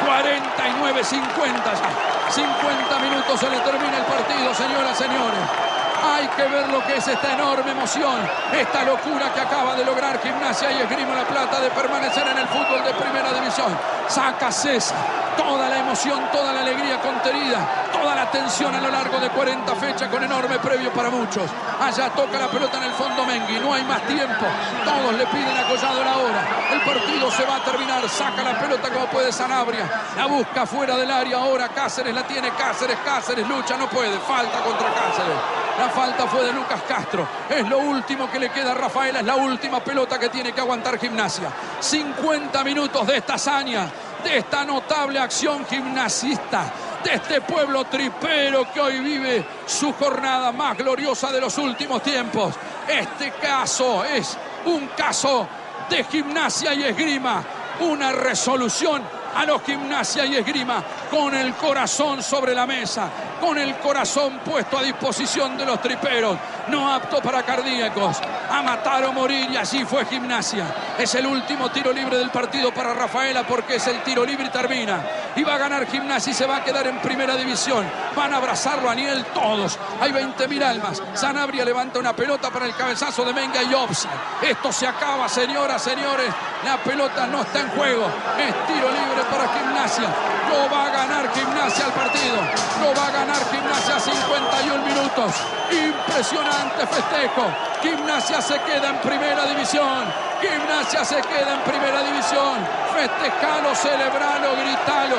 49-50 0.06 1.64
ya. 1.64 2.30
50 2.30 2.98
minutos 2.98 3.40
se 3.40 3.50
le 3.50 3.58
termina 3.58 3.98
el 3.98 4.04
partido, 4.04 4.54
señoras, 4.54 4.96
señores. 4.96 5.67
Hay 6.02 6.28
que 6.28 6.42
ver 6.44 6.68
lo 6.68 6.84
que 6.84 6.96
es 6.96 7.08
esta 7.08 7.32
enorme 7.32 7.72
emoción, 7.72 8.18
esta 8.52 8.84
locura 8.84 9.32
que 9.34 9.40
acaba 9.40 9.74
de 9.74 9.84
lograr 9.84 10.20
Gimnasia 10.20 10.70
y 10.72 10.82
Esgrima 10.82 11.14
La 11.14 11.26
Plata 11.26 11.60
de 11.60 11.70
permanecer 11.70 12.26
en 12.28 12.38
el 12.38 12.46
fútbol 12.48 12.84
de 12.84 12.94
primera 12.94 13.32
división. 13.32 13.76
Saca 14.06 14.50
César, 14.52 14.96
toda 15.36 15.68
la 15.68 15.78
emoción, 15.78 16.20
toda 16.32 16.52
la 16.52 16.60
alegría 16.60 17.00
contenida, 17.00 17.88
toda 17.92 18.14
la 18.14 18.30
tensión 18.30 18.74
a 18.74 18.80
lo 18.80 18.90
largo 18.90 19.18
de 19.18 19.28
40 19.30 19.74
fechas 19.76 20.08
con 20.08 20.22
enorme 20.22 20.58
previo 20.58 20.92
para 20.92 21.10
muchos. 21.10 21.50
Allá 21.80 22.10
toca 22.10 22.38
la 22.38 22.48
pelota 22.48 22.78
en 22.78 22.84
el 22.84 22.92
fondo 22.92 23.24
Mengui, 23.24 23.58
no 23.58 23.74
hay 23.74 23.84
más 23.84 24.02
tiempo, 24.02 24.46
todos 24.84 25.14
le 25.14 25.26
piden 25.26 25.56
a 25.56 25.68
Collado 25.68 26.04
la 26.04 26.16
hora. 26.16 26.46
El 26.72 26.80
partido 26.82 27.30
se 27.30 27.44
va 27.44 27.56
a 27.56 27.64
terminar, 27.64 28.08
saca 28.08 28.42
la 28.42 28.58
pelota 28.58 28.88
como 28.88 29.06
puede 29.06 29.32
Sanabria, 29.32 29.88
la 30.16 30.26
busca 30.26 30.66
fuera 30.66 30.96
del 30.96 31.10
área, 31.10 31.38
ahora 31.38 31.68
Cáceres 31.68 32.14
la 32.14 32.22
tiene, 32.24 32.50
Cáceres, 32.50 32.98
Cáceres 33.04 33.46
lucha, 33.48 33.76
no 33.76 33.88
puede, 33.88 34.18
falta 34.20 34.58
contra 34.60 34.88
Cáceres. 34.88 35.67
La 35.78 35.88
falta 35.90 36.26
fue 36.26 36.42
de 36.42 36.52
Lucas 36.52 36.82
Castro. 36.88 37.28
Es 37.48 37.68
lo 37.68 37.78
último 37.78 38.28
que 38.28 38.40
le 38.40 38.50
queda 38.50 38.72
a 38.72 38.74
Rafaela. 38.74 39.20
Es 39.20 39.24
la 39.24 39.36
última 39.36 39.78
pelota 39.78 40.18
que 40.18 40.28
tiene 40.28 40.52
que 40.52 40.60
aguantar 40.60 40.98
gimnasia. 40.98 41.52
50 41.78 42.64
minutos 42.64 43.06
de 43.06 43.18
esta 43.18 43.34
hazaña, 43.34 43.88
de 44.24 44.38
esta 44.38 44.64
notable 44.64 45.20
acción 45.20 45.64
gimnasista, 45.66 46.72
de 47.04 47.14
este 47.14 47.40
pueblo 47.42 47.84
tripero 47.84 48.66
que 48.72 48.80
hoy 48.80 48.98
vive 48.98 49.46
su 49.66 49.92
jornada 49.92 50.50
más 50.50 50.76
gloriosa 50.76 51.30
de 51.30 51.40
los 51.40 51.56
últimos 51.58 52.02
tiempos. 52.02 52.56
Este 52.88 53.30
caso 53.40 54.04
es 54.04 54.36
un 54.64 54.88
caso 54.88 55.46
de 55.88 56.02
gimnasia 56.02 56.74
y 56.74 56.82
esgrima. 56.82 57.44
Una 57.80 58.10
resolución 58.10 59.04
a 59.34 59.44
los 59.44 59.62
gimnasia 59.62 60.26
y 60.26 60.34
esgrima 60.34 60.82
con 61.08 61.32
el 61.34 61.54
corazón 61.54 62.20
sobre 62.22 62.52
la 62.54 62.66
mesa, 62.66 63.08
con 63.40 63.58
el 63.58 63.76
corazón 63.76 64.40
puesto 64.44 64.78
a 64.78 64.82
disposición 64.82 65.56
de 65.56 65.64
los 65.64 65.80
triperos, 65.80 66.38
no 66.68 66.92
apto 66.92 67.20
para 67.20 67.42
cardíacos, 67.42 68.18
a 68.50 68.62
matar 68.62 69.04
o 69.04 69.12
morir 69.12 69.50
y 69.50 69.56
así 69.56 69.84
fue 69.84 70.04
gimnasia. 70.06 70.66
Es 70.98 71.14
el 71.14 71.26
último 71.26 71.70
tiro 71.70 71.92
libre 71.92 72.18
del 72.18 72.30
partido 72.30 72.72
para 72.72 72.94
Rafaela 72.94 73.46
porque 73.46 73.76
es 73.76 73.86
el 73.86 74.02
tiro 74.02 74.24
libre 74.24 74.46
y 74.46 74.50
termina. 74.50 75.00
Y 75.36 75.44
va 75.44 75.54
a 75.54 75.58
ganar 75.58 75.86
gimnasia 75.86 76.30
y 76.30 76.34
se 76.34 76.46
va 76.46 76.56
a 76.56 76.64
quedar 76.64 76.86
en 76.86 76.98
primera 76.98 77.36
división. 77.36 77.86
Van 78.16 78.32
a 78.32 78.38
abrazarlo 78.38 78.90
a 78.90 78.94
Niel 78.94 79.24
todos. 79.34 79.78
Hay 80.00 80.12
20.000 80.12 80.62
almas. 80.62 81.02
Sanabria 81.14 81.64
levanta 81.64 81.98
una 81.98 82.14
pelota 82.14 82.50
para 82.50 82.66
el 82.66 82.74
cabezazo 82.74 83.24
de 83.24 83.32
Menga 83.32 83.62
y 83.62 83.74
Opsa. 83.74 84.08
Esto 84.42 84.72
se 84.72 84.86
acaba, 84.86 85.28
señoras, 85.28 85.82
señores. 85.82 86.32
La 86.64 86.76
pelota 86.78 87.26
no 87.26 87.42
está 87.42 87.60
en 87.60 87.68
juego. 87.70 88.06
Es 88.38 88.66
tiro 88.66 88.88
libre 88.90 89.22
para 89.30 89.48
gimnasia. 89.48 90.37
Lo 90.50 90.70
va 90.70 90.86
a 90.86 90.90
ganar 90.90 91.32
gimnasia 91.34 91.86
al 91.86 91.92
partido. 91.92 92.36
Lo 92.80 92.94
va 92.94 93.06
a 93.06 93.10
ganar 93.10 93.38
gimnasia 93.50 94.00
51 94.00 94.84
minutos. 94.84 95.34
Impresionante 95.70 96.86
festejo. 96.86 97.44
Gimnasia 97.82 98.40
se 98.40 98.58
queda 98.60 98.90
en 98.90 98.98
primera 98.98 99.46
división. 99.46 100.04
Gimnasia 100.40 101.04
se 101.04 101.20
queda 101.22 101.54
en 101.54 101.60
primera 101.60 102.02
división. 102.02 102.87
Festejalo, 102.98 103.72
celebralo, 103.76 104.56
gritalo. 104.58 105.18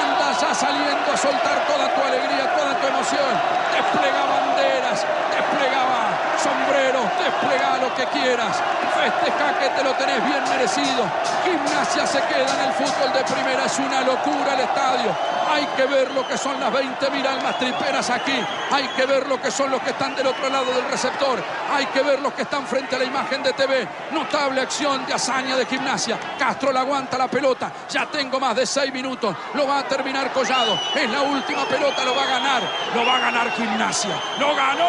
Anda 0.00 0.32
ya 0.40 0.54
saliendo 0.54 1.12
a 1.12 1.14
soltar 1.14 1.60
toda 1.68 1.92
tu 1.92 2.00
alegría, 2.00 2.48
toda 2.56 2.72
tu 2.80 2.86
emoción. 2.86 3.32
Desplega 3.68 4.24
banderas, 4.24 5.04
desplegaba 5.36 6.08
sombreros, 6.40 7.04
desplega 7.20 7.76
lo 7.84 7.94
que 7.94 8.06
quieras. 8.16 8.56
Festeja 8.96 9.58
que 9.60 9.68
te 9.76 9.84
lo 9.84 9.92
tenés 10.00 10.24
bien 10.24 10.42
merecido. 10.48 11.04
Gimnasia 11.44 12.06
se 12.06 12.22
queda 12.32 12.48
en 12.48 12.60
el 12.64 12.72
fútbol 12.72 13.12
de 13.12 13.22
primera. 13.24 13.66
Es 13.66 13.78
una 13.78 14.00
locura 14.00 14.54
el 14.54 14.60
estadio. 14.60 15.37
Hay 15.50 15.66
que 15.76 15.86
ver 15.86 16.10
lo 16.12 16.26
que 16.26 16.36
son 16.36 16.60
las 16.60 16.72
20.000 16.72 17.26
almas 17.26 17.58
triperas 17.58 18.10
aquí. 18.10 18.38
Hay 18.70 18.88
que 18.88 19.06
ver 19.06 19.26
lo 19.26 19.40
que 19.40 19.50
son 19.50 19.70
los 19.70 19.80
que 19.82 19.90
están 19.90 20.14
del 20.14 20.26
otro 20.26 20.48
lado 20.50 20.72
del 20.72 20.84
receptor. 20.90 21.42
Hay 21.72 21.86
que 21.86 22.02
ver 22.02 22.20
los 22.20 22.34
que 22.34 22.42
están 22.42 22.66
frente 22.66 22.96
a 22.96 22.98
la 22.98 23.04
imagen 23.04 23.42
de 23.42 23.52
TV. 23.52 23.88
Notable 24.12 24.60
acción 24.60 25.06
de 25.06 25.14
hazaña 25.14 25.56
de 25.56 25.64
gimnasia. 25.66 26.18
Castro 26.38 26.72
la 26.72 26.80
aguanta 26.80 27.16
la 27.16 27.28
pelota. 27.28 27.72
Ya 27.88 28.06
tengo 28.06 28.38
más 28.38 28.56
de 28.56 28.66
6 28.66 28.92
minutos. 28.92 29.34
Lo 29.54 29.66
va 29.66 29.78
a 29.78 29.88
terminar 29.88 30.32
Collado. 30.32 30.78
Es 30.94 31.10
la 31.10 31.22
última 31.22 31.64
pelota. 31.64 32.04
Lo 32.04 32.14
va 32.14 32.22
a 32.24 32.26
ganar. 32.26 32.62
Lo 32.94 33.06
va 33.06 33.16
a 33.16 33.18
ganar 33.18 33.50
gimnasia. 33.52 34.20
Lo 34.38 34.54
ganó. 34.54 34.88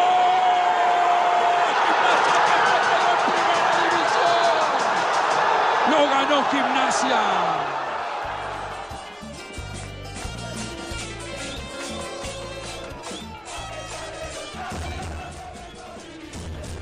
Lo 5.89 6.09
ganó 6.09 6.45
gimnasia. 6.51 7.78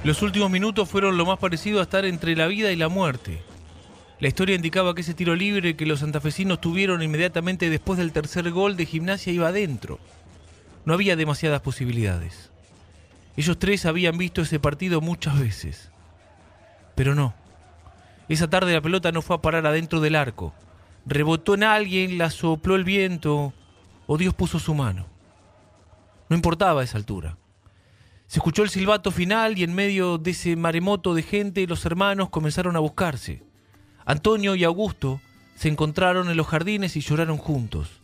Los 0.07 0.21
últimos 0.21 0.49
minutos 0.49 0.87
fueron 0.87 1.17
lo 1.17 1.25
más 1.25 1.37
parecido 1.37 1.81
a 1.81 1.83
estar 1.83 2.05
entre 2.05 2.33
la 2.37 2.47
vida 2.47 2.71
y 2.71 2.77
la 2.77 2.87
muerte. 2.87 3.41
La 4.21 4.29
historia 4.29 4.55
indicaba 4.55 4.95
que 4.95 5.01
ese 5.01 5.13
tiro 5.13 5.35
libre 5.35 5.75
que 5.75 5.85
los 5.85 5.99
santafesinos 5.99 6.61
tuvieron 6.61 7.03
inmediatamente 7.03 7.69
después 7.69 7.99
del 7.99 8.13
tercer 8.13 8.49
gol 8.51 8.77
de 8.77 8.85
gimnasia 8.85 9.33
iba 9.33 9.49
adentro. 9.49 9.99
No 10.85 10.93
había 10.93 11.17
demasiadas 11.17 11.59
posibilidades. 11.59 12.51
Ellos 13.35 13.59
tres 13.59 13.85
habían 13.85 14.17
visto 14.17 14.41
ese 14.41 14.61
partido 14.61 15.01
muchas 15.01 15.37
veces. 15.41 15.91
Pero 16.95 17.13
no. 17.13 17.33
Esa 18.29 18.49
tarde 18.49 18.71
la 18.71 18.79
pelota 18.79 19.11
no 19.11 19.21
fue 19.21 19.35
a 19.35 19.41
parar 19.41 19.67
adentro 19.67 19.99
del 19.99 20.15
arco. 20.15 20.53
Rebotó 21.05 21.55
en 21.55 21.65
alguien, 21.65 22.17
la 22.17 22.29
sopló 22.29 22.77
el 22.77 22.85
viento 22.85 23.53
o 24.05 24.17
Dios 24.17 24.33
puso 24.33 24.57
su 24.57 24.73
mano. 24.73 25.05
No 26.29 26.37
importaba 26.37 26.79
a 26.79 26.83
esa 26.85 26.97
altura. 26.97 27.35
Se 28.27 28.39
escuchó 28.39 28.63
el 28.63 28.69
silbato 28.69 29.11
final 29.11 29.57
y 29.57 29.63
en 29.63 29.73
medio 29.73 30.17
de 30.17 30.31
ese 30.31 30.57
maremoto 30.57 31.13
de 31.13 31.23
gente 31.23 31.65
los 31.65 31.85
hermanos 31.85 32.29
comenzaron 32.29 32.75
a 32.75 32.79
buscarse. 32.79 33.41
Antonio 34.05 34.55
y 34.55 34.65
Augusto 34.65 35.21
se 35.55 35.69
encontraron 35.69 36.29
en 36.29 36.35
los 36.35 36.47
jardines 36.47 36.97
y 36.97 36.99
lloraron 36.99 37.37
juntos, 37.37 38.01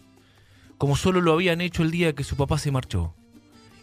como 0.77 0.95
solo 0.95 1.19
lo 1.19 1.33
habían 1.33 1.59
hecho 1.59 1.83
el 1.83 1.91
día 1.91 2.13
que 2.13 2.23
su 2.23 2.37
papá 2.37 2.57
se 2.57 2.71
marchó. 2.71 3.13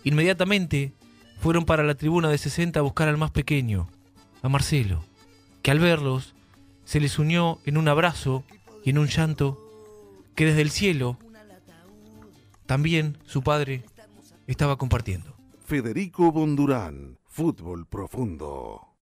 Inmediatamente 0.02 0.94
fueron 1.40 1.66
para 1.66 1.82
la 1.82 1.94
tribuna 1.94 2.30
de 2.30 2.38
60 2.38 2.80
a 2.80 2.82
buscar 2.82 3.08
al 3.08 3.18
más 3.18 3.30
pequeño, 3.30 3.88
a 4.42 4.48
Marcelo, 4.48 5.04
que 5.60 5.70
al 5.70 5.78
verlos 5.78 6.34
se 6.84 7.00
les 7.00 7.18
unió 7.18 7.60
en 7.66 7.76
un 7.76 7.86
abrazo 7.86 8.44
y 8.82 8.90
en 8.90 8.98
un 8.98 9.08
llanto 9.08 9.58
que 10.34 10.46
desde 10.46 10.62
el 10.62 10.70
cielo 10.70 11.18
también 12.64 13.18
su 13.26 13.42
padre 13.42 13.84
estaba 14.46 14.78
compartiendo. 14.78 15.39
Federico 15.70 16.32
Bondurán, 16.32 17.20
Fútbol 17.28 17.86
Profundo. 17.86 18.89